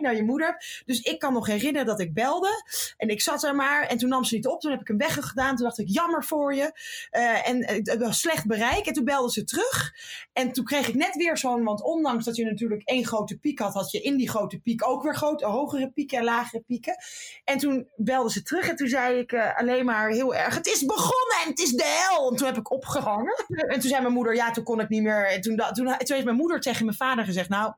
naar 0.00 0.16
je 0.16 0.23
moeder. 0.23 0.83
Dus 0.87 1.00
ik 1.00 1.18
kan 1.18 1.33
nog 1.33 1.47
herinneren 1.47 1.87
dat 1.87 2.00
ik 2.00 2.14
belde. 2.14 2.64
En 2.97 3.09
ik 3.09 3.21
zat 3.21 3.42
er 3.45 3.54
maar. 3.54 3.87
En 3.87 3.99
toen 3.99 4.09
nam 4.09 4.25
ze 4.25 4.35
niet 4.35 4.47
op. 4.47 4.61
Toen 4.61 4.71
heb 4.71 4.80
ik 4.80 4.88
hem 4.88 4.99
weggedaan. 4.99 5.57
Toen 5.57 5.64
dacht 5.64 5.78
ik, 5.78 5.88
jammer 5.88 6.25
voor 6.25 6.54
je. 6.54 6.73
Uh, 7.12 7.49
en 7.49 7.66
het 7.66 7.97
was 7.99 8.21
slecht 8.21 8.47
bereik. 8.47 8.87
En 8.87 8.92
toen 8.92 9.04
belde 9.04 9.33
ze 9.33 9.45
terug. 9.45 9.92
En 10.33 10.52
toen 10.52 10.64
kreeg 10.64 10.88
ik 10.88 10.95
net 10.95 11.14
weer 11.14 11.37
zo'n. 11.37 11.64
Want 11.64 11.83
ondanks 11.83 12.25
dat 12.25 12.37
je 12.37 12.45
natuurlijk 12.45 12.83
één 12.83 13.07
grote 13.07 13.38
piek 13.38 13.59
had, 13.59 13.75
had 13.75 13.90
je 13.90 14.00
in 14.00 14.16
die 14.16 14.28
grote 14.28 14.59
piek 14.59 14.87
ook 14.88 15.02
weer 15.02 15.16
grote, 15.16 15.47
hogere 15.47 15.90
pieken 15.90 16.18
en 16.18 16.25
lagere 16.25 16.62
pieken. 16.66 16.97
En 17.45 17.59
toen 17.59 17.88
belde 17.97 18.30
ze 18.30 18.42
terug. 18.42 18.68
En 18.68 18.76
toen 18.76 18.88
zei 18.88 19.18
ik 19.18 19.33
uh, 19.33 19.59
alleen 19.59 19.85
maar 19.85 20.11
heel 20.11 20.35
erg: 20.35 20.54
Het 20.54 20.66
is 20.66 20.85
begonnen 20.85 21.37
en 21.45 21.50
het 21.50 21.59
is 21.59 21.73
de 21.73 22.07
hel. 22.09 22.30
En 22.30 22.37
toen 22.37 22.47
heb 22.47 22.57
ik 22.57 22.71
opgehangen. 22.73 23.45
En 23.49 23.80
toen 23.80 23.90
zei 23.90 24.02
mijn 24.02 24.14
moeder: 24.14 24.35
Ja, 24.35 24.50
toen 24.50 24.64
kon 24.64 24.80
ik 24.80 24.88
niet 24.88 25.02
meer. 25.02 25.26
En 25.26 25.40
toen, 25.40 25.57
toen, 25.57 25.73
toen 25.73 25.97
heeft 25.97 26.25
mijn 26.25 26.37
moeder 26.37 26.61
tegen 26.61 26.85
mijn 26.85 26.97
vader 26.97 27.25
gezegd: 27.25 27.49
Nou, 27.49 27.73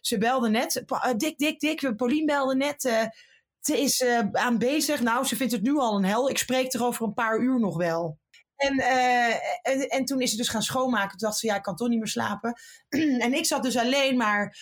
ze 0.00 0.18
belde 0.18 0.48
net 0.48 0.82
uh, 1.06 1.14
dik, 1.16 1.38
dik, 1.38 1.60
dik. 1.60 1.96
Paulien 1.96 2.26
belde 2.26 2.56
net. 2.56 2.84
Uh, 2.84 3.02
ze 3.60 3.80
is 3.80 4.00
uh, 4.00 4.18
aan 4.32 4.58
bezig. 4.58 5.00
Nou, 5.00 5.24
ze 5.24 5.36
vindt 5.36 5.52
het 5.52 5.62
nu 5.62 5.78
al 5.78 5.96
een 5.96 6.04
hel. 6.04 6.30
Ik 6.30 6.38
spreek 6.38 6.72
er 6.72 6.84
over 6.84 7.06
een 7.06 7.14
paar 7.14 7.38
uur 7.38 7.60
nog 7.60 7.76
wel. 7.76 8.18
En, 8.56 8.78
en, 9.62 9.88
en, 9.88 10.04
toen 10.04 10.20
is 10.20 10.30
ze 10.30 10.36
dus 10.36 10.48
gaan 10.48 10.62
schoonmaken. 10.62 11.18
Toen 11.18 11.28
dacht 11.28 11.38
ze, 11.38 11.46
ja, 11.46 11.56
ik 11.56 11.62
kan 11.62 11.76
toch 11.76 11.88
niet 11.88 11.98
meer 11.98 12.08
slapen. 12.08 12.54
en 13.24 13.34
ik 13.34 13.46
zat 13.46 13.62
dus 13.62 13.76
alleen 13.76 14.16
maar 14.16 14.56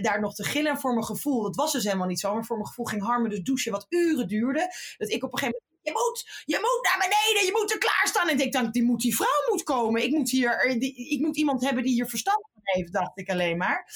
daar 0.00 0.20
nog 0.20 0.34
te 0.34 0.44
gillen. 0.44 0.78
voor 0.78 0.92
mijn 0.92 1.04
gevoel, 1.04 1.42
dat 1.42 1.56
was 1.56 1.72
dus 1.72 1.84
helemaal 1.84 2.06
niet 2.06 2.20
zo. 2.20 2.34
Maar 2.34 2.44
voor 2.44 2.56
mijn 2.56 2.68
gevoel 2.68 2.84
ging 2.84 3.02
Harmen 3.02 3.30
dus 3.30 3.42
douchen, 3.42 3.72
wat 3.72 3.86
uren 3.88 4.28
duurde. 4.28 4.74
Dat 4.96 5.10
ik 5.10 5.24
op 5.24 5.32
een 5.32 5.38
gegeven 5.38 5.60
moment 5.60 5.73
je 5.84 5.92
moet, 5.92 6.42
je 6.44 6.58
moet 6.60 6.82
naar 6.82 7.08
beneden, 7.08 7.46
je 7.46 7.52
moet 7.60 7.72
er 7.72 7.78
klaarstaan. 7.78 8.28
En 8.28 8.40
ik 8.40 8.52
dacht, 8.52 8.72
die, 8.72 8.84
moet, 8.84 9.00
die 9.00 9.16
vrouw 9.16 9.50
moet 9.50 9.62
komen. 9.62 10.02
Ik 10.02 10.10
moet, 10.10 10.30
hier, 10.30 10.76
die, 10.78 11.08
ik 11.08 11.20
moet 11.20 11.36
iemand 11.36 11.62
hebben 11.62 11.82
die 11.82 11.92
hier 11.92 12.08
verstand 12.08 12.48
van 12.52 12.62
heeft, 12.62 12.92
dacht 12.92 13.18
ik 13.18 13.30
alleen 13.30 13.56
maar. 13.56 13.88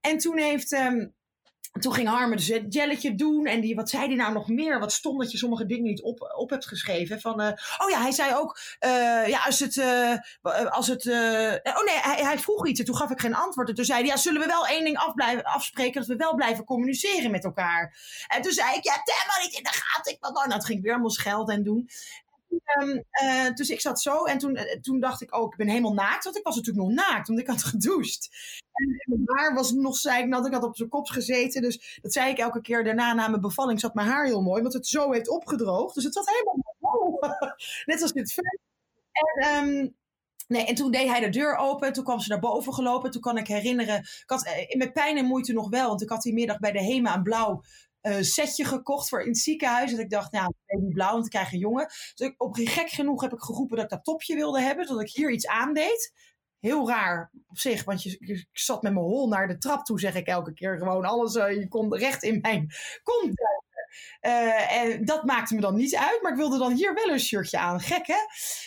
En 0.00 0.18
toen 0.18 0.38
heeft... 0.38 0.72
Um, 0.72 1.18
toen 1.80 1.94
ging 1.94 2.08
Harme 2.08 2.36
dus 2.36 2.48
het 2.48 2.74
jelletje 2.74 3.14
doen. 3.14 3.46
En 3.46 3.60
die, 3.60 3.74
wat 3.74 3.90
zei 3.90 4.06
hij 4.06 4.14
nou 4.14 4.32
nog 4.32 4.48
meer? 4.48 4.78
Wat 4.78 4.92
stond 4.92 5.20
dat 5.20 5.30
je 5.30 5.38
sommige 5.38 5.66
dingen 5.66 5.84
niet 5.84 6.02
op, 6.02 6.34
op 6.36 6.50
hebt 6.50 6.66
geschreven? 6.66 7.20
Van, 7.20 7.40
uh, 7.40 7.46
oh 7.78 7.90
ja, 7.90 8.00
hij 8.00 8.12
zei 8.12 8.34
ook, 8.34 8.58
uh, 8.80 9.26
ja, 9.26 9.40
als 9.44 9.58
het, 9.58 9.76
uh, 9.76 10.16
als 10.70 10.86
het, 10.86 11.06
oh 11.06 11.84
nee, 11.84 11.98
hij, 12.00 12.22
hij, 12.22 12.38
vroeg 12.38 12.66
iets 12.66 12.80
en 12.80 12.86
toen 12.86 12.96
gaf 12.96 13.10
ik 13.10 13.20
geen 13.20 13.34
antwoord. 13.34 13.68
En 13.68 13.74
toen 13.74 13.84
zei 13.84 13.98
hij, 13.98 14.08
ja, 14.08 14.16
zullen 14.16 14.40
we 14.40 14.46
wel 14.46 14.66
één 14.66 14.84
ding 14.84 14.96
afspreken, 15.42 16.00
dat 16.00 16.08
we 16.08 16.16
wel 16.16 16.34
blijven 16.34 16.64
communiceren 16.64 17.30
met 17.30 17.44
elkaar? 17.44 17.96
En 18.28 18.42
toen 18.42 18.52
zei 18.52 18.76
ik, 18.76 18.84
ja, 18.84 18.92
het 18.92 19.14
helemaal 19.14 19.46
niet 19.46 19.56
in 19.56 19.62
de 19.62 19.72
gaten. 19.72 20.12
Ik, 20.12 20.20
nou, 20.20 20.48
dat 20.48 20.64
ging 20.64 20.82
weer 20.82 20.92
allemaal 20.92 21.10
schelden 21.10 21.54
en 21.54 21.62
doen. 21.62 21.88
Um, 22.50 23.04
uh, 23.22 23.54
dus 23.54 23.70
ik 23.70 23.80
zat 23.80 24.00
zo 24.00 24.24
en 24.24 24.38
toen, 24.38 24.56
uh, 24.56 24.80
toen 24.80 25.00
dacht 25.00 25.20
ik, 25.20 25.34
oh, 25.34 25.44
ik 25.50 25.56
ben 25.56 25.68
helemaal 25.68 25.94
naakt. 25.94 26.24
Want 26.24 26.36
ik 26.36 26.44
was 26.44 26.56
natuurlijk 26.56 26.86
nog 26.86 26.94
naakt, 26.94 27.28
want 27.28 27.40
ik 27.40 27.46
had 27.46 27.64
gedoucht. 27.72 28.28
En, 28.72 29.02
mijn 29.04 29.22
haar 29.24 29.54
was 29.54 29.72
nog 29.72 29.96
zeiknat, 29.96 30.46
ik 30.46 30.52
had 30.52 30.62
op 30.62 30.76
zijn 30.76 30.88
kop 30.88 31.08
gezeten. 31.08 31.62
Dus 31.62 31.98
dat 32.02 32.12
zei 32.12 32.30
ik 32.30 32.38
elke 32.38 32.60
keer 32.60 32.84
daarna 32.84 33.12
na 33.12 33.28
mijn 33.28 33.40
bevalling, 33.40 33.80
zat 33.80 33.94
mijn 33.94 34.08
haar 34.08 34.26
heel 34.26 34.42
mooi. 34.42 34.62
Want 34.62 34.74
het 34.74 34.86
zo 34.86 35.12
heeft 35.12 35.28
opgedroogd. 35.28 35.94
Dus 35.94 36.04
het 36.04 36.14
zat 36.14 36.28
helemaal 36.28 36.70
Net 37.84 38.02
als 38.02 38.12
dit 38.12 38.32
film. 38.32 38.58
En, 39.12 39.42
ehm, 39.42 39.88
nee, 40.48 40.64
en 40.64 40.74
toen 40.74 40.90
deed 40.90 41.08
hij 41.08 41.20
de 41.20 41.28
deur 41.28 41.56
open. 41.56 41.92
Toen 41.92 42.04
kwam 42.04 42.20
ze 42.20 42.28
naar 42.28 42.40
boven 42.40 42.74
gelopen. 42.74 43.10
Toen 43.10 43.20
kan 43.20 43.38
ik 43.38 43.46
herinneren. 43.46 43.98
Ik 43.98 44.24
had 44.26 44.44
eh, 44.44 44.76
met 44.76 44.92
pijn 44.92 45.16
en 45.16 45.24
moeite 45.24 45.52
nog 45.52 45.68
wel. 45.68 45.88
Want 45.88 46.02
ik 46.02 46.08
had 46.08 46.22
die 46.22 46.34
middag 46.34 46.58
bij 46.58 46.72
de 46.72 46.84
HEMA 46.84 47.14
een 47.14 47.22
blauw 47.22 47.62
uh, 48.02 48.20
setje 48.20 48.64
gekocht 48.64 49.08
voor 49.08 49.20
in 49.20 49.28
het 49.28 49.38
ziekenhuis. 49.38 49.92
En 49.92 49.98
ik 49.98 50.10
dacht, 50.10 50.32
nou, 50.32 50.52
baby 50.66 50.92
blauw, 50.92 51.12
want 51.12 51.24
ik 51.24 51.30
krijg 51.30 51.52
een 51.52 51.58
jongen. 51.58 51.86
Dus 51.86 52.28
ik, 52.28 52.34
op 52.42 52.54
gek 52.54 52.88
genoeg 52.88 53.22
heb 53.22 53.32
ik 53.32 53.40
geroepen 53.40 53.76
dat 53.76 53.84
ik 53.84 53.90
dat 53.90 54.04
topje 54.04 54.34
wilde 54.34 54.60
hebben. 54.60 54.86
Zodat 54.86 55.02
ik 55.02 55.14
hier 55.14 55.30
iets 55.30 55.46
aandeed. 55.46 56.12
Heel 56.58 56.88
raar 56.88 57.32
op 57.46 57.58
zich, 57.58 57.84
want 57.84 58.02
je, 58.02 58.18
ik 58.18 58.48
zat 58.52 58.82
met 58.82 58.92
mijn 58.92 59.04
hol 59.04 59.28
naar 59.28 59.48
de 59.48 59.58
trap 59.58 59.84
toe, 59.84 60.00
zeg 60.00 60.14
ik 60.14 60.26
elke 60.26 60.52
keer 60.52 60.78
gewoon. 60.78 61.04
Alles, 61.04 61.34
uh, 61.34 61.52
je 61.52 61.68
kon 61.68 61.96
recht 61.96 62.22
in 62.22 62.40
mijn 62.40 62.66
kont 63.02 63.34
uh, 64.20 64.82
en 64.82 65.04
dat 65.04 65.24
maakte 65.24 65.54
me 65.54 65.60
dan 65.60 65.74
niet 65.74 65.96
uit, 65.96 66.22
maar 66.22 66.30
ik 66.30 66.38
wilde 66.38 66.58
dan 66.58 66.72
hier 66.72 66.94
wel 66.94 67.08
een 67.08 67.20
shirtje 67.20 67.58
aan. 67.58 67.80
Gek 67.80 68.06
hè? 68.06 68.18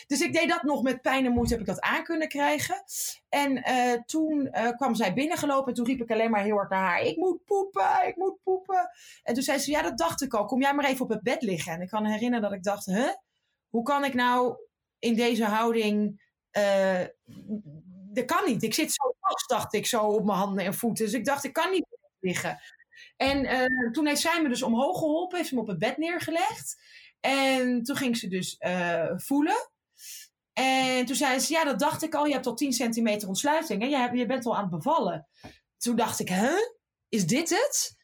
Dus 0.08 0.22
ik 0.22 0.34
deed 0.34 0.50
dat 0.50 0.64
nog 0.64 0.82
met 0.82 1.02
pijn 1.02 1.26
en 1.26 1.32
moeite, 1.32 1.52
heb 1.52 1.62
ik 1.62 1.68
dat 1.68 1.82
aan 1.82 2.04
kunnen 2.04 2.28
krijgen. 2.28 2.84
En 3.30 3.70
uh, 3.70 4.02
toen 4.06 4.50
uh, 4.52 4.70
kwam 4.70 4.96
zij 4.96 5.14
binnengelopen 5.14 5.68
en 5.68 5.74
toen 5.74 5.86
riep 5.86 6.02
ik 6.02 6.12
alleen 6.12 6.32
maar 6.32 6.44
heel 6.44 6.56
hard 6.56 6.70
naar 6.70 6.90
haar: 6.90 7.02
Ik 7.02 7.18
moet 7.18 7.46
poepen, 7.46 8.08
ik 8.08 8.16
moet 8.16 8.44
poepen. 8.44 8.90
En 9.24 9.34
toen 9.34 9.44
zei 9.44 9.58
ze: 9.58 9.72
Ja, 9.72 9.82
dat 9.82 9.98
dacht 9.98 10.22
ik 10.22 10.34
al. 10.34 10.46
Kom 10.46 10.62
jij 10.62 10.74
maar 10.74 10.86
even 10.86 11.04
op 11.04 11.10
het 11.10 11.24
bed 11.24 11.42
liggen. 11.42 11.74
En 11.74 11.82
ik 11.82 11.90
kan 11.90 12.06
herinneren 12.06 12.42
dat 12.42 12.54
ik 12.54 12.64
dacht: 12.64 12.86
Huh? 12.86 13.14
Hoe 13.70 13.84
kan 13.84 14.04
ik 14.04 14.14
nou 14.14 14.58
in 15.04 15.16
deze 15.16 15.46
houding. 15.46 16.22
dat 18.14 18.26
kan 18.26 18.46
niet. 18.46 18.64
Ik 18.64 18.74
zit 18.74 18.94
zo 18.94 19.14
vast, 19.20 19.50
dacht 19.50 19.74
ik, 19.74 19.86
zo 19.86 20.02
op 20.02 20.26
mijn 20.26 20.38
handen 20.38 20.66
en 20.66 20.74
voeten. 20.74 21.06
Dus 21.06 21.14
ik 21.14 21.26
dacht: 21.26 21.44
Ik 21.44 21.54
kan 21.54 21.72
niet 21.72 21.86
liggen. 22.20 22.60
En 23.18 23.46
uh, 23.46 23.92
toen 23.92 24.08
heeft 24.08 24.22
zij 24.22 24.42
me 24.42 24.50
dus 24.50 24.64
omhoog 24.64 24.98
geholpen, 24.98 25.38
heeft 25.38 25.52
me 25.52 25.60
op 25.60 25.68
het 25.68 25.80
bed 25.80 25.98
neergelegd. 25.98 26.82
En 27.20 27.84
toen 27.84 27.96
ging 27.96 28.18
ze 28.18 28.28
dus 28.28 28.56
uh, 28.60 29.12
voelen. 29.16 29.72
En 30.54 31.06
toen 31.06 31.16
zei 31.16 31.40
ze, 31.40 31.54
ja, 31.54 31.64
dat 31.64 31.80
dacht 31.80 32.04
ik 32.04 32.16
al, 32.16 32.26
je 32.26 32.34
hebt 32.34 32.46
al 32.46 32.56
10 32.56 32.74
centimeter 32.74 33.28
ontsluiting. 33.28 33.82
Hè? 33.82 33.88
Je, 33.88 34.18
je 34.18 34.26
bent 34.26 34.46
al 34.46 34.56
aan 34.56 34.62
het 34.62 34.72
bevallen. 34.72 35.28
Toen 35.78 35.96
dacht 35.96 36.20
ik, 36.20 36.30
huh? 36.30 36.58
Is 37.10 37.28
dit 37.28 37.50
het? 37.50 37.96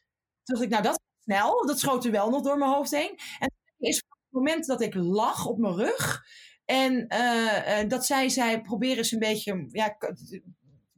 Toen 0.42 0.54
dacht 0.54 0.62
ik, 0.62 0.70
nou, 0.70 0.82
dat 0.82 0.92
is 0.92 1.22
snel. 1.22 1.66
Dat 1.66 1.78
schoot 1.78 2.04
er 2.04 2.10
wel 2.10 2.30
nog 2.30 2.42
door 2.42 2.58
mijn 2.58 2.70
hoofd 2.70 2.90
heen. 2.90 3.18
En 3.38 3.50
is 3.78 3.96
het 3.96 4.04
moment 4.28 4.66
dat 4.66 4.80
ik 4.80 4.94
lag 4.94 5.46
op 5.46 5.58
mijn 5.58 5.74
rug. 5.74 6.24
En 6.64 7.14
uh, 7.14 7.88
dat 7.88 8.06
zij 8.06 8.28
zei, 8.28 8.60
probeer 8.60 8.96
eens 8.96 9.12
een 9.12 9.18
beetje... 9.18 9.68
Ja, 9.68 9.86
ik 9.86 10.12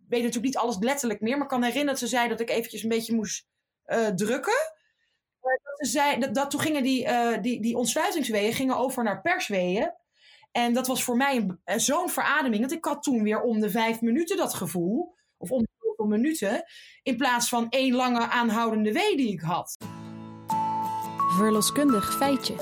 weet 0.08 0.22
natuurlijk 0.22 0.44
niet 0.44 0.56
alles 0.56 0.78
letterlijk 0.78 1.20
meer. 1.20 1.34
Maar 1.34 1.42
ik 1.42 1.48
kan 1.48 1.62
herinneren 1.62 1.90
dat 1.90 2.08
ze 2.08 2.16
zei 2.16 2.28
dat 2.28 2.40
ik 2.40 2.50
eventjes 2.50 2.82
een 2.82 2.88
beetje 2.88 3.14
moest 3.14 3.46
uh, 3.92 4.06
drukken. 4.06 4.72
Dat, 5.40 5.88
zei, 5.88 6.18
dat, 6.18 6.34
dat, 6.34 6.50
toen 6.50 6.60
gingen 6.60 6.82
die, 6.82 7.06
uh, 7.06 7.42
die, 7.42 7.60
die 7.60 7.76
ontsluitingsweeën 7.76 8.52
gingen 8.52 8.76
over 8.76 9.04
naar 9.04 9.20
persweeën. 9.20 9.92
En 10.52 10.72
dat 10.72 10.86
was 10.86 11.04
voor 11.04 11.16
mij 11.16 11.46
zo'n 11.64 12.10
verademing. 12.10 12.62
Dat 12.62 12.72
ik 12.72 12.84
had 12.84 13.02
toen 13.02 13.22
weer 13.22 13.40
om 13.40 13.60
de 13.60 13.70
vijf 13.70 14.00
minuten 14.00 14.36
dat 14.36 14.54
gevoel. 14.54 15.14
Of 15.36 15.50
om 15.50 15.60
de 15.62 15.68
zoveel 15.78 16.06
minuten. 16.06 16.64
In 17.02 17.16
plaats 17.16 17.48
van 17.48 17.68
één 17.68 17.94
lange 17.94 18.28
aanhoudende 18.28 18.92
wee 18.92 19.16
die 19.16 19.32
ik 19.32 19.40
had. 19.40 19.76
Verloskundig 21.36 22.16
feitje. 22.16 22.54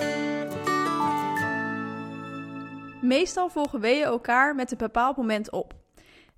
Meestal 3.03 3.49
volgen 3.49 3.81
weeën 3.81 4.05
elkaar 4.05 4.55
met 4.55 4.71
een 4.71 4.79
bepaald 4.79 5.17
moment 5.17 5.51
op. 5.51 5.80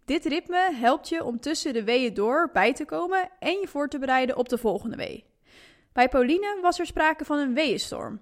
Dit 0.04 0.24
ritme 0.24 0.70
helpt 0.74 1.08
je 1.08 1.24
om 1.24 1.40
tussen 1.40 1.72
de 1.72 1.84
weeën 1.84 2.14
door 2.14 2.50
bij 2.52 2.72
te 2.72 2.84
komen 2.84 3.30
en 3.38 3.60
je 3.60 3.68
voor 3.68 3.88
te 3.88 3.98
bereiden 3.98 4.36
op 4.36 4.48
de 4.48 4.58
volgende 4.58 4.96
wee. 4.96 5.24
Bij 5.92 6.08
Pauline 6.08 6.58
was 6.62 6.78
er 6.78 6.86
sprake 6.86 7.24
van 7.24 7.38
een 7.38 7.54
weeënstorm. 7.54 8.20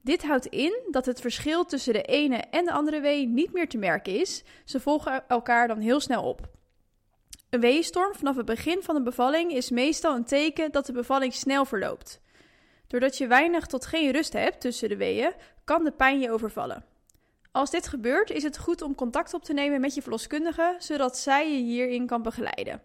Dit 0.00 0.22
houdt 0.22 0.46
in 0.46 0.78
dat 0.90 1.06
het 1.06 1.20
verschil 1.20 1.64
tussen 1.64 1.92
de 1.92 2.02
ene 2.02 2.36
en 2.36 2.64
de 2.64 2.72
andere 2.72 3.00
wee 3.00 3.26
niet 3.26 3.52
meer 3.52 3.68
te 3.68 3.78
merken 3.78 4.20
is. 4.20 4.44
Ze 4.64 4.80
volgen 4.80 5.28
elkaar 5.28 5.68
dan 5.68 5.78
heel 5.78 6.00
snel 6.00 6.22
op. 6.22 6.48
Een 7.50 7.60
weeënstorm 7.60 8.14
vanaf 8.14 8.36
het 8.36 8.46
begin 8.46 8.82
van 8.82 8.94
de 8.94 9.02
bevalling 9.02 9.52
is 9.52 9.70
meestal 9.70 10.14
een 10.14 10.24
teken 10.24 10.72
dat 10.72 10.86
de 10.86 10.92
bevalling 10.92 11.34
snel 11.34 11.64
verloopt. 11.64 12.20
Doordat 12.86 13.18
je 13.18 13.26
weinig 13.26 13.66
tot 13.66 13.86
geen 13.86 14.10
rust 14.10 14.32
hebt 14.32 14.60
tussen 14.60 14.88
de 14.88 14.96
weeën, 14.96 15.32
kan 15.64 15.84
de 15.84 15.92
pijn 15.92 16.20
je 16.20 16.30
overvallen. 16.30 16.84
Als 17.52 17.70
dit 17.70 17.88
gebeurt, 17.88 18.30
is 18.30 18.42
het 18.42 18.58
goed 18.58 18.82
om 18.82 18.94
contact 18.94 19.34
op 19.34 19.44
te 19.44 19.52
nemen 19.52 19.80
met 19.80 19.94
je 19.94 20.02
verloskundige, 20.02 20.76
zodat 20.78 21.18
zij 21.18 21.52
je 21.52 21.62
hierin 21.62 22.06
kan 22.06 22.22
begeleiden. 22.22 22.82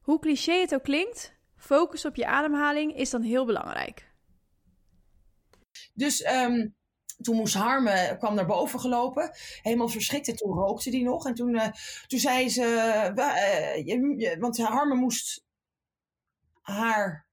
Hoe 0.00 0.18
cliché 0.18 0.52
het 0.52 0.74
ook 0.74 0.82
klinkt, 0.82 1.34
focus 1.56 2.04
op 2.04 2.16
je 2.16 2.26
ademhaling 2.26 2.96
is 2.96 3.10
dan 3.10 3.22
heel 3.22 3.44
belangrijk. 3.44 4.10
Dus 5.94 6.32
um, 6.32 6.74
toen 7.20 7.36
moest 7.36 7.54
Harme, 7.54 8.16
kwam 8.18 8.34
naar 8.34 8.46
boven 8.46 8.80
gelopen, 8.80 9.30
helemaal 9.62 9.88
verschrikt. 9.88 10.28
En 10.28 10.36
toen 10.36 10.54
rookte 10.54 10.90
die 10.90 11.04
nog. 11.04 11.26
En 11.26 11.34
toen, 11.34 11.54
uh, 11.54 11.68
toen 12.06 12.18
zei 12.18 12.48
ze, 12.48 12.62
uh, 14.26 14.40
want 14.40 14.58
Harme 14.58 14.94
moest 14.94 15.44
haar 16.60 17.26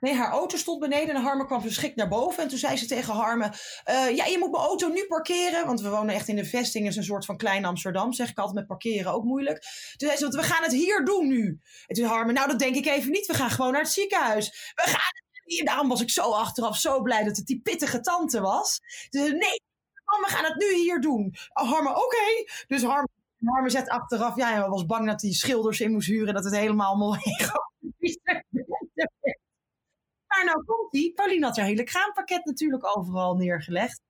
Nee, 0.00 0.14
haar 0.14 0.30
auto 0.30 0.56
stond 0.56 0.80
beneden 0.80 1.14
en 1.14 1.22
Harme 1.22 1.46
kwam 1.46 1.60
verschrikt 1.60 1.96
naar 1.96 2.08
boven. 2.08 2.42
En 2.42 2.48
toen 2.48 2.58
zei 2.58 2.76
ze 2.76 2.86
tegen 2.86 3.14
Harme: 3.14 3.52
uh, 3.90 4.16
Ja, 4.16 4.24
je 4.24 4.38
moet 4.38 4.50
mijn 4.50 4.62
auto 4.62 4.88
nu 4.88 5.06
parkeren. 5.06 5.66
Want 5.66 5.80
we 5.80 5.88
wonen 5.88 6.14
echt 6.14 6.28
in 6.28 6.36
de 6.36 6.44
vesting, 6.44 6.86
is 6.86 6.96
een 6.96 7.04
soort 7.04 7.24
van 7.24 7.36
klein 7.36 7.64
Amsterdam. 7.64 8.12
Zeg 8.12 8.30
ik 8.30 8.38
altijd 8.38 8.56
met 8.56 8.66
parkeren 8.66 9.12
ook 9.12 9.24
moeilijk. 9.24 9.62
Toen 9.96 10.08
zei 10.08 10.16
ze: 10.16 10.28
We 10.28 10.42
gaan 10.42 10.62
het 10.62 10.72
hier 10.72 11.04
doen 11.04 11.26
nu. 11.26 11.60
En 11.86 11.94
toen 11.94 12.04
Harme: 12.04 12.32
Nou, 12.32 12.48
dat 12.48 12.58
denk 12.58 12.76
ik 12.76 12.86
even 12.86 13.10
niet. 13.10 13.26
We 13.26 13.34
gaan 13.34 13.50
gewoon 13.50 13.72
naar 13.72 13.82
het 13.82 13.92
ziekenhuis. 13.92 14.72
We 14.74 14.82
gaan 14.82 14.92
het 14.92 15.42
hier. 15.44 15.64
Daarom 15.64 15.88
was 15.88 16.00
ik 16.00 16.10
zo 16.10 16.30
achteraf 16.30 16.76
zo 16.76 17.02
blij 17.02 17.24
dat 17.24 17.36
het 17.36 17.46
die 17.46 17.60
pittige 17.60 18.00
tante 18.00 18.40
was. 18.40 18.80
Dus 19.10 19.30
nee, 19.30 19.62
we 20.04 20.26
gaan 20.26 20.44
het 20.44 20.56
nu 20.56 20.74
hier 20.74 21.00
doen. 21.00 21.34
Harme, 21.52 21.90
oké. 21.90 22.00
Okay. 22.00 22.48
Dus 22.66 22.82
Harme. 22.82 23.08
Harme 23.44 23.70
zet 23.70 23.88
achteraf, 23.88 24.36
ja, 24.36 24.52
hij 24.52 24.68
was 24.68 24.86
bang 24.86 25.06
dat 25.06 25.22
hij 25.22 25.32
schilders 25.32 25.80
in 25.80 25.92
moest 25.92 26.08
huren, 26.08 26.34
dat 26.34 26.44
het 26.44 26.56
helemaal 26.56 26.96
mooi 26.96 27.20
Maar 30.38 30.46
nou 30.46 30.64
komt 30.64 30.90
die. 30.90 31.12
Pauline 31.12 31.44
had 31.46 31.56
haar 31.56 31.66
hele 31.66 31.82
kraampakket 31.82 32.44
natuurlijk 32.44 32.96
overal 32.96 33.34
neergelegd. 33.34 34.00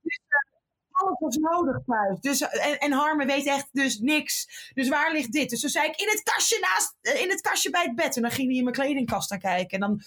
Dus 0.00 0.20
uh, 0.28 1.02
alles 1.02 1.18
was 1.18 1.36
nodig 1.36 1.82
thuis. 1.86 2.20
Dus, 2.20 2.40
en, 2.40 2.78
en 2.78 2.92
Harme 2.92 3.26
weet 3.26 3.46
echt 3.46 3.68
dus 3.72 3.98
niks. 3.98 4.70
Dus 4.74 4.88
waar 4.88 5.12
ligt 5.12 5.32
dit? 5.32 5.50
Dus 5.50 5.60
toen 5.60 5.70
zei 5.70 5.88
ik 5.88 6.00
in 6.00 6.08
het 6.08 6.22
kastje 6.22 6.58
naast, 6.60 7.20
in 7.22 7.30
het 7.30 7.40
kastje 7.40 7.70
bij 7.70 7.82
het 7.82 7.94
bed. 7.94 8.16
En 8.16 8.22
dan 8.22 8.30
ging 8.30 8.48
hij 8.48 8.56
in 8.56 8.64
mijn 8.64 8.76
kledingkast 8.76 9.30
naar 9.30 9.38
kijken. 9.38 9.70
En 9.70 9.80
dan 9.80 10.00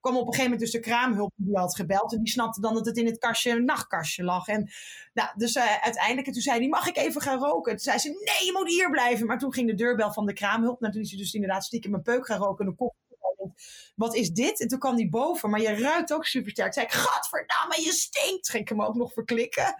kwam 0.00 0.16
op 0.16 0.26
een 0.26 0.34
gegeven 0.34 0.42
moment 0.42 0.60
dus 0.60 0.70
de 0.70 0.80
kraamhulp 0.80 1.32
die 1.36 1.56
had 1.56 1.76
gebeld. 1.76 2.12
En 2.12 2.18
die 2.18 2.32
snapte 2.32 2.60
dan 2.60 2.74
dat 2.74 2.86
het 2.86 2.96
in 2.96 3.06
het 3.06 3.18
kastje, 3.18 3.50
een 3.50 3.64
nachtkastje 3.64 4.24
lag. 4.24 4.48
En 4.48 4.70
nou, 5.12 5.28
dus 5.36 5.58
uiteindelijk, 5.58 6.26
en 6.26 6.32
toen 6.32 6.42
zei 6.42 6.58
hij, 6.58 6.68
mag 6.68 6.86
ik 6.86 6.96
even 6.96 7.20
gaan 7.20 7.38
roken? 7.38 7.72
Toen 7.72 7.80
zei 7.84 7.98
ze, 7.98 8.08
nee, 8.08 8.46
je 8.46 8.52
moet 8.58 8.68
hier 8.68 8.90
blijven. 8.90 9.26
Maar 9.26 9.38
toen 9.38 9.52
ging 9.52 9.68
de 9.68 9.74
deurbel 9.74 10.12
van 10.12 10.26
de 10.26 10.32
kraamhulp. 10.32 10.80
Nou, 10.80 10.92
toen 10.92 11.02
is 11.02 11.10
hij 11.10 11.18
dus 11.18 11.34
inderdaad 11.34 11.64
stiekem 11.64 11.90
mijn 11.90 12.02
peuk 12.02 12.26
gaan 12.26 12.38
roken. 12.38 12.66
En 12.66 12.76
kop 12.76 12.94
wat 13.94 14.14
is 14.14 14.30
dit? 14.30 14.60
En 14.60 14.68
toen 14.68 14.78
kwam 14.78 14.96
die 14.96 15.08
boven, 15.08 15.50
maar 15.50 15.60
je 15.60 15.74
ruikt 15.74 16.12
ook 16.12 16.24
super 16.24 16.50
sterk. 16.50 16.72
Toen 16.72 16.82
zei 16.82 16.86
ik, 16.86 17.08
gadverdamme, 17.08 17.84
je 17.84 17.92
stinkt. 17.92 18.50
Ging 18.50 18.62
ik 18.62 18.68
hem 18.68 18.82
ook 18.82 18.94
nog 18.94 19.12
verklikken. 19.12 19.74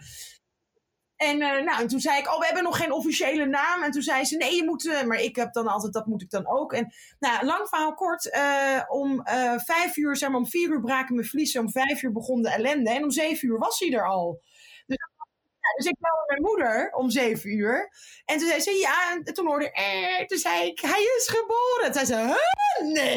En, 1.16 1.40
uh, 1.40 1.62
nou, 1.64 1.83
en 1.83 1.88
toen 1.88 2.01
zei 2.01 2.18
ik, 2.18 2.27
oh, 2.27 2.38
we 2.38 2.44
hebben 2.44 2.62
nog 2.62 2.77
geen 2.77 2.92
officiële 2.92 3.47
naam. 3.47 3.83
En 3.83 3.90
toen 3.90 4.03
zei 4.03 4.25
ze, 4.25 4.37
nee, 4.37 4.55
je 4.55 4.64
moet, 4.64 4.85
uh, 4.85 5.03
maar 5.03 5.21
ik 5.21 5.37
heb 5.37 5.53
dan 5.53 5.66
altijd, 5.66 5.92
dat 5.92 6.07
moet 6.07 6.23
ik 6.23 6.31
dan 6.31 6.49
ook. 6.49 6.73
En 6.73 6.92
nou, 7.18 7.44
lang 7.44 7.68
verhaal 7.68 7.94
kort, 7.94 8.27
uh, 8.27 8.83
om 8.88 9.23
vijf 9.64 9.97
uur, 9.97 10.16
zeg 10.16 10.29
maar 10.29 10.38
om 10.38 10.49
vier 10.49 10.71
uur 10.71 10.81
braken 10.81 11.14
mijn 11.14 11.27
vliezen. 11.27 11.61
Om 11.61 11.71
vijf 11.71 12.03
uur 12.03 12.12
begon 12.12 12.42
de 12.42 12.51
ellende. 12.51 12.90
En 12.90 13.03
om 13.03 13.11
zeven 13.11 13.49
uur 13.49 13.59
was 13.59 13.79
hij 13.79 13.92
er 13.92 14.09
al. 14.09 14.42
Dus, 15.77 15.87
ik 15.87 15.97
belde 15.99 16.25
mijn 16.27 16.43
moeder 16.43 16.93
om 16.93 17.11
zeven 17.11 17.51
uur. 17.51 17.91
En 18.25 18.39
toen 18.39 18.49
zei 18.49 18.61
ze, 18.61 18.71
ja, 18.71 19.13
en 19.13 19.35
toen 19.35 19.47
hoorde 19.47 19.65
ik, 19.65 20.29
toen 20.29 20.39
zei 20.39 20.67
ik, 20.67 20.81
hij 20.81 21.03
is 21.17 21.29
geboren. 21.29 21.93
Toen 21.93 22.07
zei 22.07 22.07
ze? 22.07 22.37
Nee. 22.83 23.17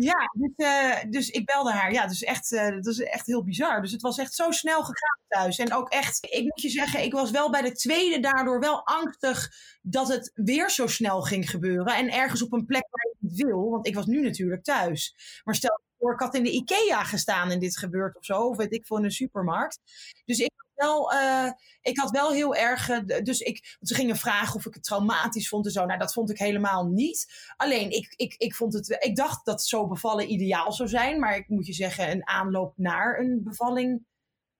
Ja, 0.00 0.30
dus, 0.32 0.52
uh, 0.56 1.10
dus 1.10 1.28
ik 1.28 1.46
belde 1.46 1.72
haar. 1.72 1.92
Ja, 1.92 2.06
dus 2.06 2.22
echt, 2.22 2.52
uh, 2.52 2.68
dat 2.68 2.86
is 2.86 3.00
echt 3.00 3.26
heel 3.26 3.44
bizar. 3.44 3.80
Dus 3.80 3.92
het 3.92 4.02
was 4.02 4.18
echt 4.18 4.34
zo 4.34 4.50
snel 4.50 4.80
gegaan 4.80 5.18
thuis. 5.28 5.58
En 5.58 5.72
ook 5.72 5.88
echt, 5.88 6.24
ik 6.24 6.42
moet 6.42 6.62
je 6.62 6.68
zeggen, 6.68 7.02
ik 7.02 7.12
was 7.12 7.30
wel 7.30 7.50
bij 7.50 7.62
de 7.62 7.72
tweede 7.72 8.20
daardoor 8.20 8.60
wel 8.60 8.86
angstig 8.86 9.52
dat 9.82 10.08
het 10.08 10.30
weer 10.34 10.70
zo 10.70 10.86
snel 10.86 11.22
ging 11.22 11.50
gebeuren. 11.50 11.94
En 11.94 12.12
ergens 12.12 12.42
op 12.42 12.52
een 12.52 12.66
plek 12.66 12.86
waar 12.90 13.12
ik 13.12 13.16
niet 13.18 13.42
wil, 13.42 13.70
want 13.70 13.86
ik 13.86 13.94
was 13.94 14.06
nu 14.06 14.20
natuurlijk 14.20 14.64
thuis. 14.64 15.14
Maar 15.44 15.54
stel 15.54 15.80
voor, 15.98 16.12
ik 16.12 16.20
had 16.20 16.34
in 16.34 16.44
de 16.44 16.52
IKEA 16.52 17.04
gestaan 17.04 17.50
en 17.50 17.58
dit 17.58 17.78
gebeurt 17.78 18.16
of 18.16 18.24
zo, 18.24 18.40
of 18.40 18.56
weet 18.56 18.72
ik 18.72 18.88
in 18.88 19.04
een 19.04 19.10
supermarkt. 19.10 19.78
Dus 20.24 20.38
ik 20.38 20.52
wel, 20.78 21.12
uh, 21.12 21.50
ik 21.82 21.98
had 21.98 22.10
wel 22.10 22.32
heel 22.32 22.54
erg. 22.54 22.88
Uh, 22.88 22.98
dus 23.22 23.40
ik, 23.40 23.76
ze 23.80 23.94
gingen 23.94 24.16
vragen 24.16 24.54
of 24.54 24.66
ik 24.66 24.74
het 24.74 24.82
traumatisch 24.82 25.48
vond 25.48 25.66
en 25.66 25.72
zo. 25.72 25.84
Nou, 25.86 25.98
dat 25.98 26.12
vond 26.12 26.30
ik 26.30 26.38
helemaal 26.38 26.86
niet. 26.86 27.26
Alleen, 27.56 27.90
ik, 27.90 28.14
ik, 28.16 28.34
ik, 28.36 28.54
vond 28.54 28.72
het, 28.72 28.96
ik 28.98 29.16
dacht 29.16 29.44
dat 29.44 29.62
zo 29.62 29.86
bevallen 29.86 30.32
ideaal 30.32 30.72
zou 30.72 30.88
zijn. 30.88 31.18
Maar 31.18 31.36
ik 31.36 31.48
moet 31.48 31.66
je 31.66 31.72
zeggen, 31.72 32.10
een 32.10 32.28
aanloop 32.28 32.72
naar 32.76 33.18
een 33.18 33.40
bevalling. 33.42 34.06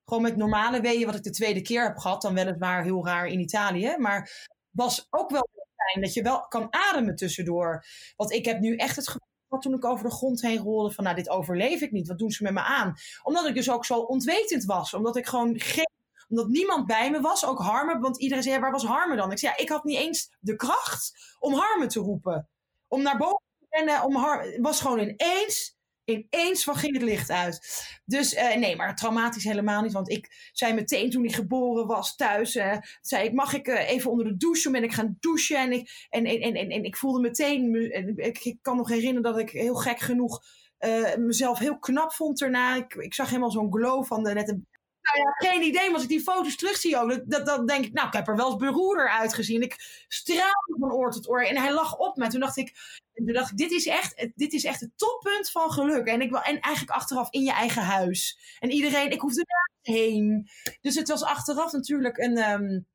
Gewoon 0.04 0.22
met 0.22 0.37
normale 0.37 0.81
weeën, 0.81 1.07
wat 1.07 1.14
ik 1.14 1.22
de 1.22 1.31
tweede 1.31 1.62
keer 1.62 1.83
heb 1.83 1.96
gehad. 1.96 2.22
Dan 2.22 2.35
weliswaar 2.35 2.83
heel 2.83 3.07
raar 3.07 3.26
in 3.26 3.40
Italië. 3.40 3.94
Maar 3.98 4.46
was 4.70 5.07
ook 5.11 5.31
wel 5.31 5.48
fijn 5.76 6.04
dat 6.04 6.14
je 6.14 6.22
wel 6.22 6.40
kan 6.48 6.66
ademen 6.70 7.16
tussendoor. 7.16 7.85
Want 8.16 8.33
ik 8.33 8.44
heb 8.44 8.61
nu 8.61 8.76
echt 8.76 8.96
het 8.96 9.09
gevoel 9.09 9.26
had 9.48 9.62
toen 9.62 9.74
ik 9.74 9.85
over 9.85 10.04
de 10.04 10.14
grond 10.14 10.42
heen 10.42 10.59
rolde 10.59 10.94
van, 10.94 11.04
nou, 11.04 11.16
dit 11.16 11.28
overleef 11.28 11.81
ik 11.81 11.92
niet. 11.92 12.09
Wat 12.09 12.18
doen 12.18 12.31
ze 12.31 12.42
met 12.42 12.52
me 12.52 12.61
aan? 12.61 12.94
Omdat 13.22 13.46
ik 13.46 13.54
dus 13.54 13.70
ook 13.70 13.85
zo 13.85 13.98
ontwetend 13.98 14.64
was. 14.64 14.94
Omdat 14.94 15.16
ik 15.16 15.26
gewoon 15.26 15.61
geen 15.61 15.96
omdat 16.29 16.49
niemand 16.49 16.87
bij 16.87 17.11
me 17.11 17.21
was, 17.21 17.47
ook 17.47 17.59
Harmen. 17.59 18.01
Want 18.01 18.21
iedereen 18.21 18.43
zei, 18.43 18.61
waar 18.61 18.71
was 18.71 18.85
Harmen 18.85 19.17
dan? 19.17 19.33
Ik 19.33 19.38
zei, 19.38 19.53
ja, 19.57 19.62
ik 19.62 19.69
had 19.69 19.85
niet 19.85 19.99
eens 19.99 20.37
de 20.41 20.57
kracht 20.57 21.37
om 21.38 21.55
Harmen 21.55 21.88
te 21.88 22.01
roepen. 22.01 22.49
Om 22.88 23.03
naar 23.03 23.17
boven 23.17 23.43
te 23.59 23.67
rennen, 23.69 24.03
om 24.03 24.14
Harmen... 24.14 24.62
Was 24.62 24.81
gewoon 24.81 24.99
ineens 24.99 25.77
ineens 26.09 26.64
van 26.64 26.77
ging 26.77 26.93
het 26.93 27.03
licht 27.03 27.31
uit. 27.31 27.87
Dus 28.05 28.35
uh, 28.35 28.57
nee, 28.57 28.77
maar 28.77 28.97
traumatisch 28.97 29.45
helemaal 29.45 29.83
niet. 29.83 29.93
Want 29.93 30.11
ik 30.11 30.51
zei 30.53 30.75
meteen 30.75 31.11
toen 31.11 31.25
hij 31.25 31.33
geboren 31.33 31.87
was 31.87 32.17
thuis, 32.17 32.53
zei 33.01 33.25
ik, 33.25 33.33
mag 33.33 33.55
ik 33.55 33.69
uh, 33.69 33.91
even 33.91 34.11
onder 34.11 34.27
de 34.27 34.37
douche? 34.37 34.71
ben 34.71 34.83
ik 34.83 34.93
gaan 34.93 35.17
douchen 35.21 35.59
en 35.59 35.73
ik, 35.73 36.07
en, 36.09 36.25
en, 36.25 36.41
en, 36.41 36.71
en, 36.71 36.85
ik 36.85 36.97
voelde 36.97 37.21
meteen, 37.21 37.75
ik, 38.17 38.45
ik 38.45 38.59
kan 38.62 38.77
nog 38.77 38.88
herinneren 38.88 39.23
dat 39.23 39.38
ik 39.38 39.51
heel 39.51 39.75
gek 39.75 39.99
genoeg 39.99 40.43
mezelf 41.17 41.59
heel 41.59 41.79
knap 41.79 42.12
vond 42.12 42.43
erna. 42.43 42.75
Ik, 42.75 42.95
ik 42.95 43.14
zag 43.14 43.29
helemaal 43.29 43.51
zo'n 43.51 43.73
glow 43.73 44.05
van 44.05 44.25
de, 44.25 44.33
net 44.33 44.49
een 44.49 44.67
nou 45.14 45.53
geen 45.53 45.62
idee. 45.62 45.85
Maar 45.85 45.94
als 45.94 46.03
ik 46.03 46.09
die 46.09 46.21
foto's 46.21 46.57
terugzie 46.57 46.97
ook, 46.97 47.31
dat, 47.31 47.47
dat, 47.47 47.68
denk 47.68 47.85
ik, 47.85 47.92
nou, 47.92 48.07
ik 48.07 48.12
heb 48.12 48.29
er 48.29 48.37
wel 48.37 48.47
eens 48.47 48.57
beroerder 48.57 49.11
uitgezien. 49.11 49.62
Ik 49.62 50.05
straalde 50.09 50.77
van 50.79 50.92
oor 50.92 51.11
tot 51.11 51.29
oor. 51.29 51.42
En 51.42 51.57
hij 51.57 51.73
lag 51.73 51.97
op 51.97 52.16
me. 52.16 52.29
Toen 52.29 52.40
dacht 52.40 52.57
ik, 52.57 52.75
toen 53.14 53.33
dacht 53.33 53.51
ik 53.51 53.57
dit, 53.57 53.71
is 53.71 53.87
echt, 53.87 54.29
dit 54.35 54.53
is 54.53 54.64
echt 54.64 54.81
het 54.81 54.90
toppunt 54.97 55.51
van 55.51 55.73
geluk. 55.73 56.07
En, 56.07 56.21
ik, 56.21 56.33
en 56.33 56.61
eigenlijk 56.61 56.97
achteraf 56.97 57.31
in 57.31 57.42
je 57.42 57.53
eigen 57.53 57.83
huis. 57.83 58.38
En 58.59 58.71
iedereen, 58.71 59.11
ik 59.11 59.21
hoefde 59.21 59.44
nergens 59.47 60.03
heen. 60.03 60.49
Dus 60.81 60.94
het 60.94 61.09
was 61.09 61.23
achteraf 61.23 61.73
natuurlijk 61.73 62.18
een... 62.18 62.51
Um, 62.51 62.87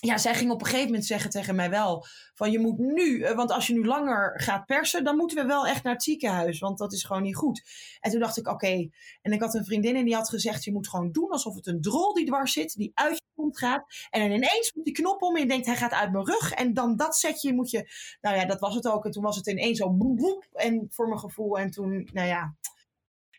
ja, 0.00 0.18
zij 0.18 0.34
ging 0.34 0.50
op 0.50 0.60
een 0.60 0.66
gegeven 0.66 0.86
moment 0.86 1.06
zeggen 1.06 1.30
tegen 1.30 1.54
mij 1.54 1.70
wel: 1.70 2.06
van 2.34 2.50
je 2.50 2.58
moet 2.58 2.78
nu, 2.78 3.22
eh, 3.22 3.36
want 3.36 3.50
als 3.50 3.66
je 3.66 3.72
nu 3.72 3.84
langer 3.84 4.40
gaat 4.40 4.66
persen, 4.66 5.04
dan 5.04 5.16
moeten 5.16 5.36
we 5.36 5.46
wel 5.46 5.66
echt 5.66 5.82
naar 5.82 5.92
het 5.92 6.02
ziekenhuis, 6.02 6.58
want 6.58 6.78
dat 6.78 6.92
is 6.92 7.04
gewoon 7.04 7.22
niet 7.22 7.36
goed. 7.36 7.62
En 8.00 8.10
toen 8.10 8.20
dacht 8.20 8.36
ik: 8.36 8.48
oké. 8.48 8.88
En 9.22 9.32
ik 9.32 9.40
had 9.40 9.54
een 9.54 9.64
vriendin 9.64 9.96
en 9.96 10.04
die 10.04 10.14
had 10.14 10.28
gezegd: 10.28 10.64
je 10.64 10.72
moet 10.72 10.88
gewoon 10.88 11.12
doen 11.12 11.30
alsof 11.30 11.54
het 11.54 11.66
een 11.66 11.80
drol 11.80 12.14
die 12.14 12.26
dwars 12.26 12.52
zit, 12.52 12.74
die 12.74 12.90
uit 12.94 13.14
je 13.14 13.22
kont 13.34 13.58
gaat. 13.58 13.84
En 14.10 14.20
dan 14.20 14.30
ineens 14.30 14.72
moet 14.74 14.84
die 14.84 14.94
knop 14.94 15.22
om 15.22 15.34
en 15.34 15.42
je 15.42 15.48
denkt: 15.48 15.66
hij 15.66 15.76
gaat 15.76 15.92
uit 15.92 16.12
mijn 16.12 16.24
rug. 16.24 16.52
En 16.52 16.74
dan 16.74 16.96
dat 16.96 17.16
setje 17.16 17.54
moet 17.54 17.70
je. 17.70 17.90
Nou 18.20 18.36
ja, 18.36 18.44
dat 18.44 18.60
was 18.60 18.74
het 18.74 18.88
ook. 18.88 19.04
En 19.04 19.10
toen 19.10 19.22
was 19.22 19.36
het 19.36 19.46
ineens 19.46 19.78
zo 19.78 19.90
boep. 19.90 20.46
En 20.52 20.86
voor 20.90 21.08
mijn 21.08 21.20
gevoel. 21.20 21.58
En 21.58 21.70
toen, 21.70 22.08
nou 22.12 22.28
ja. 22.28 22.54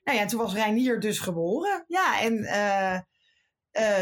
Nou 0.04 0.18
ja, 0.18 0.26
toen 0.26 0.40
was 0.40 0.54
Reinier 0.54 1.00
dus 1.00 1.20
geboren. 1.20 1.84
Ja, 1.88 2.22
en. 2.22 2.34
Uh, 2.38 3.00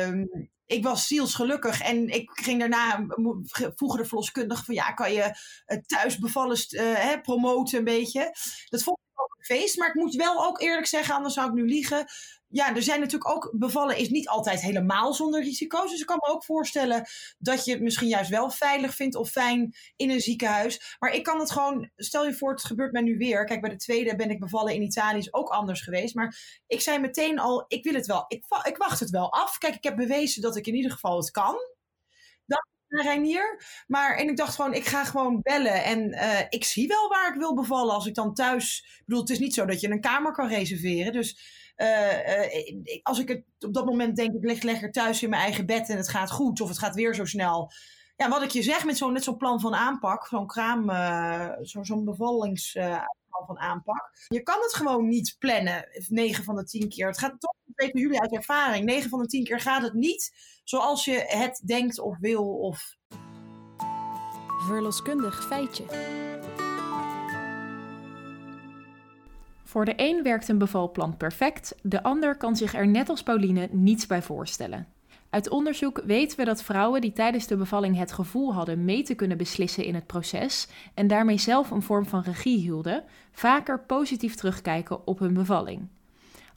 um, 0.07 0.53
ik 0.65 0.83
was 0.83 1.07
zielsgelukkig 1.07 1.81
en 1.81 2.07
ik 2.07 2.29
ging 2.33 2.59
daarna, 2.59 3.05
vroegen 3.75 3.99
de 3.99 4.05
verloskundige 4.05 4.63
van 4.63 4.75
ja, 4.75 4.91
kan 4.91 5.13
je 5.13 5.35
thuis 5.85 6.17
bevallen 6.17 6.57
uh, 6.69 7.21
promoten 7.21 7.77
een 7.77 7.83
beetje. 7.83 8.35
Dat 8.69 8.83
vond 8.83 8.97
ik 8.97 9.21
ook 9.21 9.35
een 9.37 9.57
feest, 9.57 9.77
maar 9.77 9.87
ik 9.87 9.95
moet 9.95 10.15
wel 10.15 10.45
ook 10.45 10.61
eerlijk 10.61 10.87
zeggen, 10.87 11.15
anders 11.15 11.33
zou 11.33 11.47
ik 11.47 11.53
nu 11.53 11.65
liegen 11.65 12.05
ja, 12.47 12.75
er 12.75 12.83
zijn 12.83 12.99
natuurlijk 12.99 13.29
ook 13.29 13.53
bevallen 13.57 13.97
is 13.97 14.09
niet 14.09 14.27
altijd 14.27 14.61
helemaal 14.61 15.13
zonder 15.13 15.43
risico's. 15.43 15.91
Dus 15.91 15.99
ik 15.99 16.05
kan 16.05 16.19
me 16.21 16.33
ook 16.33 16.43
voorstellen 16.43 17.05
dat 17.37 17.65
je 17.65 17.71
het 17.71 17.81
misschien 17.81 18.07
juist 18.07 18.29
wel 18.29 18.49
veilig 18.49 18.95
vindt 18.95 19.15
of 19.15 19.29
fijn 19.29 19.75
in 19.95 20.09
een 20.09 20.21
ziekenhuis. 20.21 20.95
Maar 20.99 21.13
ik 21.13 21.23
kan 21.23 21.39
het 21.39 21.51
gewoon, 21.51 21.91
stel 21.95 22.25
je 22.25 22.33
voor, 22.33 22.51
het 22.51 22.65
gebeurt 22.65 22.91
mij 22.91 23.01
nu 23.01 23.17
weer. 23.17 23.45
Kijk, 23.45 23.61
bij 23.61 23.69
de 23.69 23.75
tweede 23.75 24.15
ben 24.15 24.29
ik 24.29 24.39
bevallen 24.39 24.73
in 24.73 24.81
Italië, 24.81 25.17
is 25.17 25.33
ook 25.33 25.49
anders 25.49 25.81
geweest. 25.81 26.15
Maar 26.15 26.61
ik 26.67 26.81
zei 26.81 26.99
meteen 26.99 27.39
al, 27.39 27.65
ik 27.67 27.83
wil 27.83 27.93
het 27.93 28.05
wel, 28.05 28.25
ik, 28.27 28.45
ik 28.63 28.77
wacht 28.77 28.99
het 28.99 29.09
wel 29.09 29.31
af. 29.31 29.57
Kijk, 29.57 29.75
ik 29.75 29.83
heb 29.83 29.95
bewezen 29.95 30.41
dat 30.41 30.55
ik 30.55 30.67
in 30.67 30.75
ieder 30.75 30.91
geval 30.91 31.17
het 31.17 31.31
kan. 31.31 31.55
Dat 32.45 32.67
Reinier. 32.87 33.63
Maar 33.87 34.17
en 34.17 34.29
ik 34.29 34.37
dacht 34.37 34.55
gewoon, 34.55 34.73
ik 34.73 34.85
ga 34.85 35.03
gewoon 35.03 35.39
bellen. 35.41 35.83
En 35.83 36.13
uh, 36.13 36.39
ik 36.49 36.63
zie 36.63 36.87
wel 36.87 37.09
waar 37.09 37.33
ik 37.33 37.39
wil 37.39 37.55
bevallen 37.55 37.93
als 37.93 38.05
ik 38.05 38.15
dan 38.15 38.33
thuis. 38.33 38.79
Ik 38.99 39.03
bedoel, 39.05 39.21
het 39.21 39.29
is 39.29 39.39
niet 39.39 39.53
zo 39.53 39.65
dat 39.65 39.81
je 39.81 39.89
een 39.89 40.01
kamer 40.01 40.31
kan 40.31 40.47
reserveren. 40.47 41.13
Dus 41.13 41.37
als 43.03 43.19
ik 43.19 43.27
het 43.27 43.43
op 43.59 43.73
dat 43.73 43.85
moment 43.85 44.15
denk, 44.15 44.33
ik 44.33 44.43
lig 44.43 44.61
lekker 44.61 44.91
thuis 44.91 45.23
in 45.23 45.29
mijn 45.29 45.41
eigen 45.41 45.65
bed 45.65 45.89
en 45.89 45.97
het 45.97 46.09
gaat 46.09 46.31
goed, 46.31 46.61
of 46.61 46.67
het 46.67 46.79
gaat 46.79 46.95
weer 46.95 47.15
zo 47.15 47.25
snel. 47.25 47.71
Ja, 48.17 48.29
wat 48.29 48.41
ik 48.41 48.49
je 48.49 48.63
zeg 48.63 48.85
met 48.85 48.97
zo'n 48.97 49.13
net 49.13 49.23
zo'n 49.23 49.37
plan 49.37 49.59
van 49.59 49.75
aanpak, 49.75 50.27
zo'n 50.27 50.47
kraam, 50.47 50.89
uh, 50.89 51.49
zo'n 51.61 51.85
zo 51.85 52.03
bevallingsplan 52.03 53.45
van 53.45 53.59
aanpak. 53.59 54.11
Je 54.27 54.41
kan 54.41 54.61
het 54.61 54.73
gewoon 54.73 55.07
niet 55.07 55.35
plannen, 55.39 55.87
9 56.07 56.43
van 56.43 56.55
de 56.55 56.63
10 56.63 56.89
keer. 56.89 57.07
Het 57.07 57.17
gaat 57.17 57.39
toch, 57.39 57.53
weet 57.75 57.91
jullie 57.93 58.21
uit 58.21 58.35
ervaring, 58.35 58.85
9 58.85 59.09
van 59.09 59.19
de 59.19 59.27
10 59.27 59.43
keer 59.43 59.59
gaat 59.59 59.81
het 59.81 59.93
niet 59.93 60.33
zoals 60.63 61.05
je 61.05 61.23
het 61.27 61.61
denkt 61.65 61.99
of 61.99 62.17
wil. 62.19 62.43
Of... 62.43 62.95
Verloskundig 64.67 65.45
feitje. 65.45 65.83
Voor 69.75 69.85
de 69.85 69.93
een 69.95 70.23
werkt 70.23 70.47
een 70.47 70.57
bevalplan 70.57 71.17
perfect, 71.17 71.75
de 71.81 72.03
ander 72.03 72.37
kan 72.37 72.55
zich 72.55 72.73
er 72.73 72.87
net 72.87 73.09
als 73.09 73.23
Pauline 73.23 73.67
niets 73.71 74.07
bij 74.07 74.21
voorstellen. 74.21 74.87
Uit 75.29 75.49
onderzoek 75.49 76.01
weten 76.05 76.37
we 76.37 76.45
dat 76.45 76.63
vrouwen 76.63 77.01
die 77.01 77.13
tijdens 77.13 77.47
de 77.47 77.55
bevalling 77.55 77.97
het 77.97 78.11
gevoel 78.11 78.53
hadden 78.53 78.85
mee 78.85 79.03
te 79.03 79.13
kunnen 79.13 79.37
beslissen 79.37 79.85
in 79.85 79.95
het 79.95 80.05
proces 80.05 80.67
en 80.93 81.07
daarmee 81.07 81.37
zelf 81.37 81.71
een 81.71 81.81
vorm 81.81 82.05
van 82.05 82.21
regie 82.21 82.57
hielden, 82.57 83.03
vaker 83.31 83.79
positief 83.79 84.35
terugkijken 84.35 85.07
op 85.07 85.19
hun 85.19 85.33
bevalling. 85.33 85.87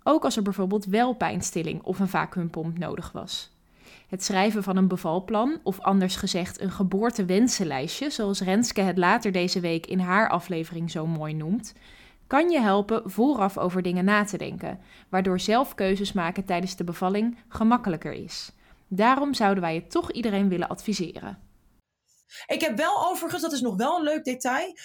Ook 0.03 0.25
als 0.25 0.37
er 0.37 0.43
bijvoorbeeld 0.43 0.85
wel 0.85 1.15
pijnstilling 1.15 1.83
of 1.83 1.99
een 1.99 2.09
vacuümpomp 2.09 2.79
nodig 2.79 3.13
was. 3.13 3.51
Het 4.09 4.25
schrijven 4.25 4.63
van 4.63 4.77
een 4.77 4.89
bevalplan, 4.89 5.59
of 5.63 5.81
anders 5.81 6.17
gezegd 6.17 6.61
een 6.61 6.71
geboortewensenlijstje, 6.71 8.11
zoals 8.11 8.41
Renske 8.41 8.81
het 8.81 8.99
later 8.99 9.33
deze 9.33 9.61
week 9.61 9.87
in 9.87 9.99
haar 9.99 10.29
aflevering 10.29 10.91
zo 10.91 11.07
mooi 11.07 11.35
noemt, 11.35 11.75
kan 12.29 12.51
je 12.51 12.61
helpen 12.61 13.11
vooraf 13.11 13.59
over 13.59 13.83
dingen 13.83 14.05
na 14.05 14.25
te 14.25 14.39
denken, 14.39 14.81
waardoor 15.09 15.41
zelf 15.41 15.75
keuzes 15.75 16.13
maken 16.13 16.45
tijdens 16.45 16.77
de 16.77 16.85
bevalling 16.85 17.39
gemakkelijker 17.49 18.13
is. 18.13 18.53
Daarom 18.89 19.35
zouden 19.35 19.63
wij 19.63 19.75
het 19.75 19.91
toch 19.91 20.13
iedereen 20.13 20.49
willen 20.49 20.69
adviseren. 20.69 21.39
Ik 22.47 22.61
heb 22.61 22.77
wel 22.77 23.09
overigens, 23.11 23.43
dat 23.43 23.53
is 23.53 23.61
nog 23.61 23.77
wel 23.77 23.97
een 23.97 24.03
leuk 24.03 24.25
detail. 24.25 24.77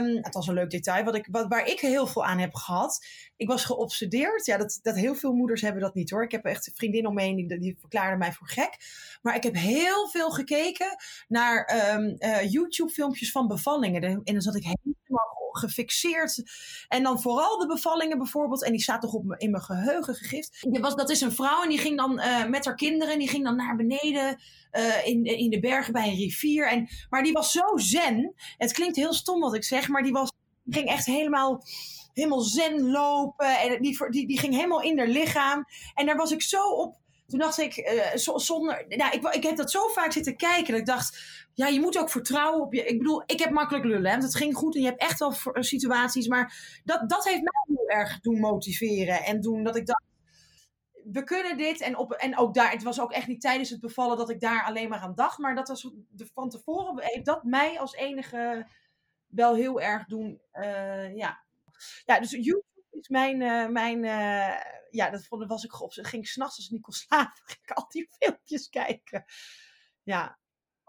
Um, 0.00 0.16
het 0.16 0.34
was 0.34 0.46
een 0.46 0.54
leuk 0.54 0.70
detail, 0.70 1.04
wat 1.04 1.14
ik, 1.14 1.28
wat, 1.30 1.48
waar 1.48 1.66
ik 1.66 1.80
heel 1.80 2.06
veel 2.06 2.24
aan 2.24 2.38
heb 2.38 2.54
gehad. 2.54 3.06
Ik 3.36 3.48
was 3.48 3.64
geobsedeerd. 3.64 4.46
Ja, 4.46 4.56
dat, 4.56 4.78
dat 4.82 4.94
heel 4.94 5.14
veel 5.14 5.32
moeders 5.32 5.60
hebben 5.60 5.82
dat 5.82 5.94
niet 5.94 6.10
hoor. 6.10 6.22
Ik 6.22 6.30
heb 6.30 6.44
echt 6.44 6.66
een 6.66 6.76
vriendin 6.76 7.06
omheen 7.06 7.36
die, 7.36 7.58
die 7.58 7.76
verklaarde 7.80 8.16
mij 8.16 8.32
voor 8.32 8.48
gek. 8.48 8.76
Maar 9.22 9.36
ik 9.36 9.42
heb 9.42 9.54
heel 9.54 10.08
veel 10.08 10.30
gekeken 10.30 10.96
naar 11.28 11.92
um, 11.94 12.16
uh, 12.18 12.50
YouTube-filmpjes 12.50 13.30
van 13.30 13.48
bevallingen. 13.48 14.02
En 14.02 14.22
dan 14.24 14.40
zat 14.40 14.56
ik 14.56 14.62
helemaal 14.62 15.36
gefixeerd. 15.58 16.42
En 16.88 17.02
dan 17.02 17.20
vooral 17.20 17.58
de 17.58 17.66
bevallingen 17.66 18.18
bijvoorbeeld. 18.18 18.64
En 18.64 18.72
die 18.72 18.82
staat 18.82 19.00
toch 19.00 19.12
op 19.12 19.34
in 19.36 19.50
mijn 19.50 19.62
geheugen 19.62 20.14
gegrift. 20.14 20.66
Was, 20.80 20.94
dat 20.94 21.10
is 21.10 21.20
een 21.20 21.32
vrouw 21.32 21.62
en 21.62 21.68
die 21.68 21.78
ging 21.78 21.96
dan 21.96 22.18
uh, 22.18 22.46
met 22.46 22.64
haar 22.64 22.74
kinderen. 22.74 23.18
Die 23.18 23.28
ging 23.28 23.44
dan 23.44 23.56
naar 23.56 23.76
beneden 23.76 24.40
uh, 24.72 25.06
in, 25.06 25.24
in 25.24 25.50
de 25.50 25.60
bergen 25.60 25.92
bij 25.92 26.08
een 26.08 26.16
rivier. 26.16 26.68
En, 26.68 26.88
maar 27.10 27.22
die 27.22 27.32
was 27.32 27.52
zo 27.52 27.76
zen. 27.76 28.34
Het 28.56 28.72
klinkt 28.72 28.96
heel 28.96 29.12
stom 29.12 29.40
wat 29.40 29.54
ik 29.54 29.64
zeg. 29.64 29.88
Maar 29.88 30.02
die, 30.02 30.12
was, 30.12 30.32
ging 30.68 30.88
echt 30.88 31.06
helemaal 31.06 31.62
helemaal 32.12 32.40
zen 32.40 32.90
lopen. 32.90 33.58
En 33.58 33.82
die, 33.82 34.10
die, 34.10 34.26
die 34.26 34.38
ging 34.38 34.54
helemaal 34.54 34.82
in 34.82 34.98
haar 34.98 35.08
lichaam. 35.08 35.64
En 35.94 36.06
daar 36.06 36.16
was 36.16 36.32
ik 36.32 36.42
zo 36.42 36.68
op. 36.68 36.96
Toen 37.26 37.38
dacht 37.38 37.58
ik, 37.58 37.76
uh, 37.76 38.36
zonder. 38.36 38.84
Nou, 38.88 39.12
ik, 39.12 39.34
ik 39.34 39.42
heb 39.42 39.56
dat 39.56 39.70
zo 39.70 39.88
vaak 39.88 40.12
zitten 40.12 40.36
kijken. 40.36 40.70
Dat 40.70 40.80
ik 40.80 40.86
dacht, 40.86 41.18
ja, 41.58 41.66
je 41.66 41.80
moet 41.80 41.98
ook 41.98 42.10
vertrouwen 42.10 42.60
op 42.60 42.74
je. 42.74 42.84
Ik 42.84 42.98
bedoel, 42.98 43.22
ik 43.26 43.38
heb 43.38 43.50
makkelijk 43.50 43.84
lullen. 43.84 44.10
Hè? 44.10 44.18
Dat 44.18 44.34
ging 44.34 44.54
goed 44.56 44.74
en 44.74 44.80
je 44.80 44.86
hebt 44.86 45.00
echt 45.00 45.18
wel 45.18 45.34
situaties. 45.54 46.28
Maar 46.28 46.80
dat, 46.84 47.08
dat 47.08 47.24
heeft 47.24 47.42
mij 47.42 47.76
heel 47.76 47.88
erg 47.88 48.20
doen 48.20 48.40
motiveren. 48.40 49.24
En 49.24 49.40
doen 49.40 49.62
dat 49.62 49.76
ik 49.76 49.86
dacht, 49.86 50.04
we 51.12 51.24
kunnen 51.24 51.56
dit. 51.56 51.80
En, 51.80 51.96
op, 51.96 52.12
en 52.12 52.38
ook 52.38 52.54
daar, 52.54 52.70
het 52.70 52.82
was 52.82 53.00
ook 53.00 53.12
echt 53.12 53.26
niet 53.26 53.40
tijdens 53.40 53.70
het 53.70 53.80
bevallen 53.80 54.16
dat 54.16 54.30
ik 54.30 54.40
daar 54.40 54.64
alleen 54.64 54.88
maar 54.88 54.98
aan 54.98 55.14
dacht. 55.14 55.38
Maar 55.38 55.54
dat 55.54 55.68
was 55.68 55.90
de, 56.08 56.26
van 56.34 56.48
tevoren, 56.48 57.04
heeft 57.04 57.24
dat 57.24 57.42
mij 57.42 57.80
als 57.80 57.94
enige 57.94 58.66
wel 59.26 59.54
heel 59.54 59.80
erg 59.80 60.04
doen. 60.04 60.40
Uh, 60.52 61.16
ja. 61.16 61.44
ja, 62.04 62.20
dus 62.20 62.30
YouTube 62.30 62.64
is 62.90 63.08
mijn. 63.08 63.40
Uh, 63.40 63.68
mijn 63.68 64.02
ja, 64.90 65.10
dat 65.10 65.26
was 65.28 65.64
ik 65.64 65.80
op. 65.80 65.90
Ging 65.92 66.26
s'nachts 66.28 66.56
als 66.56 66.80
kon 66.80 66.92
slapen, 66.92 67.42
ging 67.46 67.62
ik 67.62 67.70
al 67.70 67.86
die 67.88 68.08
filmpjes 68.18 68.68
kijken. 68.68 69.24
Ja, 70.02 70.38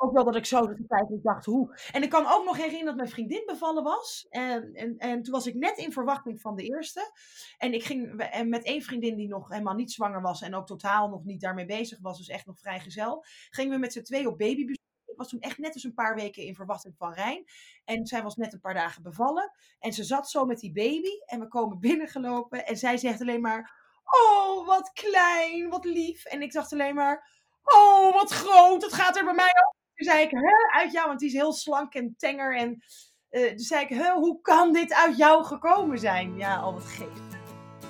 ook 0.02 0.14
wel 0.14 0.24
dat 0.24 0.36
ik 0.36 0.46
zo 0.46 0.68
de 0.68 0.86
tijd 0.88 1.08
dacht, 1.24 1.46
hoe. 1.46 1.78
En 1.92 2.04
ik 2.04 2.10
kan 2.10 2.28
ook 2.28 2.46
nog 2.46 2.56
herinneren 2.56 2.86
dat 2.86 2.96
mijn 2.96 3.10
vriendin 3.10 3.44
bevallen 3.46 3.84
was. 3.84 4.28
En, 4.30 4.74
en, 4.74 4.98
en 4.98 5.22
toen 5.24 5.34
was 5.34 5.48
ik 5.48 5.56
net 5.56 5.78
in 5.78 5.92
verwachting 5.92 6.42
van 6.42 6.56
de 6.56 6.64
eerste. 6.64 7.12
En 7.58 7.74
ik 7.74 7.84
ging 7.84 8.20
en 8.20 8.50
met 8.50 8.64
één 8.64 8.82
vriendin 8.82 9.16
die 9.16 9.28
nog 9.28 9.50
helemaal 9.50 9.74
niet 9.74 9.92
zwanger 9.92 10.22
was. 10.22 10.42
En 10.42 10.56
ook 10.56 10.68
totaal 10.68 11.10
nog 11.10 11.24
niet 11.24 11.42
daarmee 11.42 11.66
bezig 11.66 12.00
was. 12.00 12.18
Dus 12.18 12.28
echt 12.28 12.46
nog 12.46 12.60
vrijgezel. 12.60 13.26
Gingen 13.50 13.74
we 13.74 13.80
met 13.80 13.94
z'n 13.94 14.02
twee 14.02 14.28
op 14.28 14.38
babybezoek. 14.38 14.78
Ik 15.06 15.18
was 15.18 15.30
toen 15.30 15.40
echt 15.40 15.58
net 15.58 15.74
eens 15.74 15.84
een 15.84 15.94
paar 15.94 16.16
weken 16.16 16.44
in 16.44 16.56
verwachting 16.56 16.96
van 16.98 17.14
Rijn. 17.14 17.46
En 17.86 18.06
zij 18.06 18.24
was 18.24 18.36
net 18.36 18.54
een 18.54 18.60
paar 18.60 18.74
dagen 18.74 19.04
bevallen. 19.04 19.52
En 19.80 19.94
ze 19.94 20.04
zat 20.04 20.30
zo 20.30 20.46
met 20.46 20.60
die 20.60 20.72
baby. 20.72 21.20
En 21.26 21.40
we 21.40 21.48
komen 21.48 21.80
binnengelopen. 21.90 22.66
En 22.66 22.78
zij 22.78 22.98
zegt 22.98 23.22
alleen 23.22 23.42
maar... 23.42 23.88
Oh, 24.04 24.68
wat 24.68 24.92
klein, 24.94 25.70
wat 25.70 25.86
lief. 25.86 26.26
En 26.26 26.42
ik 26.42 26.52
dacht 26.52 26.74
alleen 26.74 26.96
maar... 26.96 27.38
Oh, 27.64 28.14
wat 28.14 28.32
groot. 28.32 28.82
Dat 28.82 28.94
gaat 28.94 29.18
er 29.18 29.24
bij 29.24 29.34
mij 29.34 29.52
ook 29.68 29.78
toen 30.00 30.14
zei 30.14 30.24
ik, 30.24 30.32
hè, 30.32 30.80
uit 30.80 30.92
jou, 30.92 31.08
want 31.08 31.20
die 31.20 31.28
is 31.28 31.34
heel 31.34 31.54
slank 31.54 31.94
en 31.94 32.16
tenger. 32.18 32.58
En 32.58 32.84
Uh, 33.32 33.52
dus 33.52 33.68
zei 33.68 33.84
ik, 33.84 33.90
huh, 33.90 34.14
hoe 34.14 34.42
kan 34.42 34.74
dit 34.74 34.94
uit 34.94 35.18
jou 35.18 35.44
gekomen 35.44 36.00
zijn? 36.00 36.38
Ja, 36.38 36.56
al 36.56 36.74
wat 36.74 36.86
geest. 36.86 37.38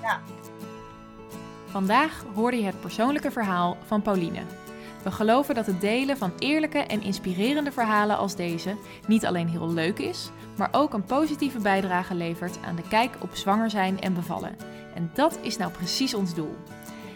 Ja. 0.02 0.22
Vandaag 1.66 2.26
hoorde 2.34 2.58
je 2.58 2.64
het 2.64 2.82
persoonlijke 2.82 3.32
verhaal 3.32 3.78
van 3.86 4.02
Pauline. 4.02 4.42
We 5.04 5.12
geloven 5.12 5.56
dat 5.56 5.66
het 5.66 5.82
delen 5.82 6.18
van 6.18 6.34
eerlijke 6.40 6.80
en 6.80 7.02
inspirerende 7.02 7.72
verhalen 7.72 8.18
als 8.18 8.36
deze 8.36 8.76
niet 9.08 9.26
alleen 9.26 9.48
heel 9.48 9.70
leuk 9.70 10.00
is, 10.00 10.30
maar 10.58 10.70
ook 10.72 10.94
een 10.94 11.06
positieve 11.06 11.60
bijdrage 11.60 12.16
levert 12.16 12.58
aan 12.66 12.76
de 12.76 12.88
kijk 12.88 13.16
op 13.20 13.36
zwanger 13.36 13.70
zijn 13.70 14.02
en 14.02 14.14
bevallen. 14.14 14.56
En 14.96 15.12
dat 15.14 15.40
is 15.42 15.58
nou 15.58 15.72
precies 15.72 16.14
ons 16.14 16.34
doel. 16.34 16.56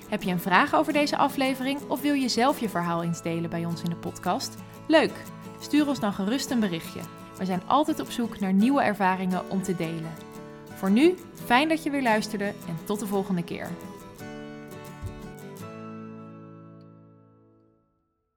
Heb 0.09 0.23
je 0.23 0.31
een 0.31 0.39
vraag 0.39 0.75
over 0.75 0.93
deze 0.93 1.17
aflevering 1.17 1.81
of 1.87 2.01
wil 2.01 2.13
je 2.13 2.29
zelf 2.29 2.59
je 2.59 2.69
verhaal 2.69 3.03
eens 3.03 3.21
delen 3.21 3.49
bij 3.49 3.65
ons 3.65 3.83
in 3.83 3.89
de 3.89 3.95
podcast? 3.95 4.55
Leuk! 4.87 5.11
Stuur 5.59 5.87
ons 5.87 5.99
dan 5.99 6.13
gerust 6.13 6.51
een 6.51 6.59
berichtje. 6.59 6.99
We 7.37 7.45
zijn 7.45 7.61
altijd 7.67 7.99
op 7.99 8.11
zoek 8.11 8.39
naar 8.39 8.53
nieuwe 8.53 8.81
ervaringen 8.81 9.49
om 9.49 9.63
te 9.63 9.75
delen. 9.75 10.11
Voor 10.75 10.91
nu, 10.91 11.15
fijn 11.45 11.69
dat 11.69 11.83
je 11.83 11.89
weer 11.89 12.01
luisterde 12.01 12.45
en 12.45 12.77
tot 12.83 12.99
de 12.99 13.07
volgende 13.07 13.43
keer. 13.43 13.69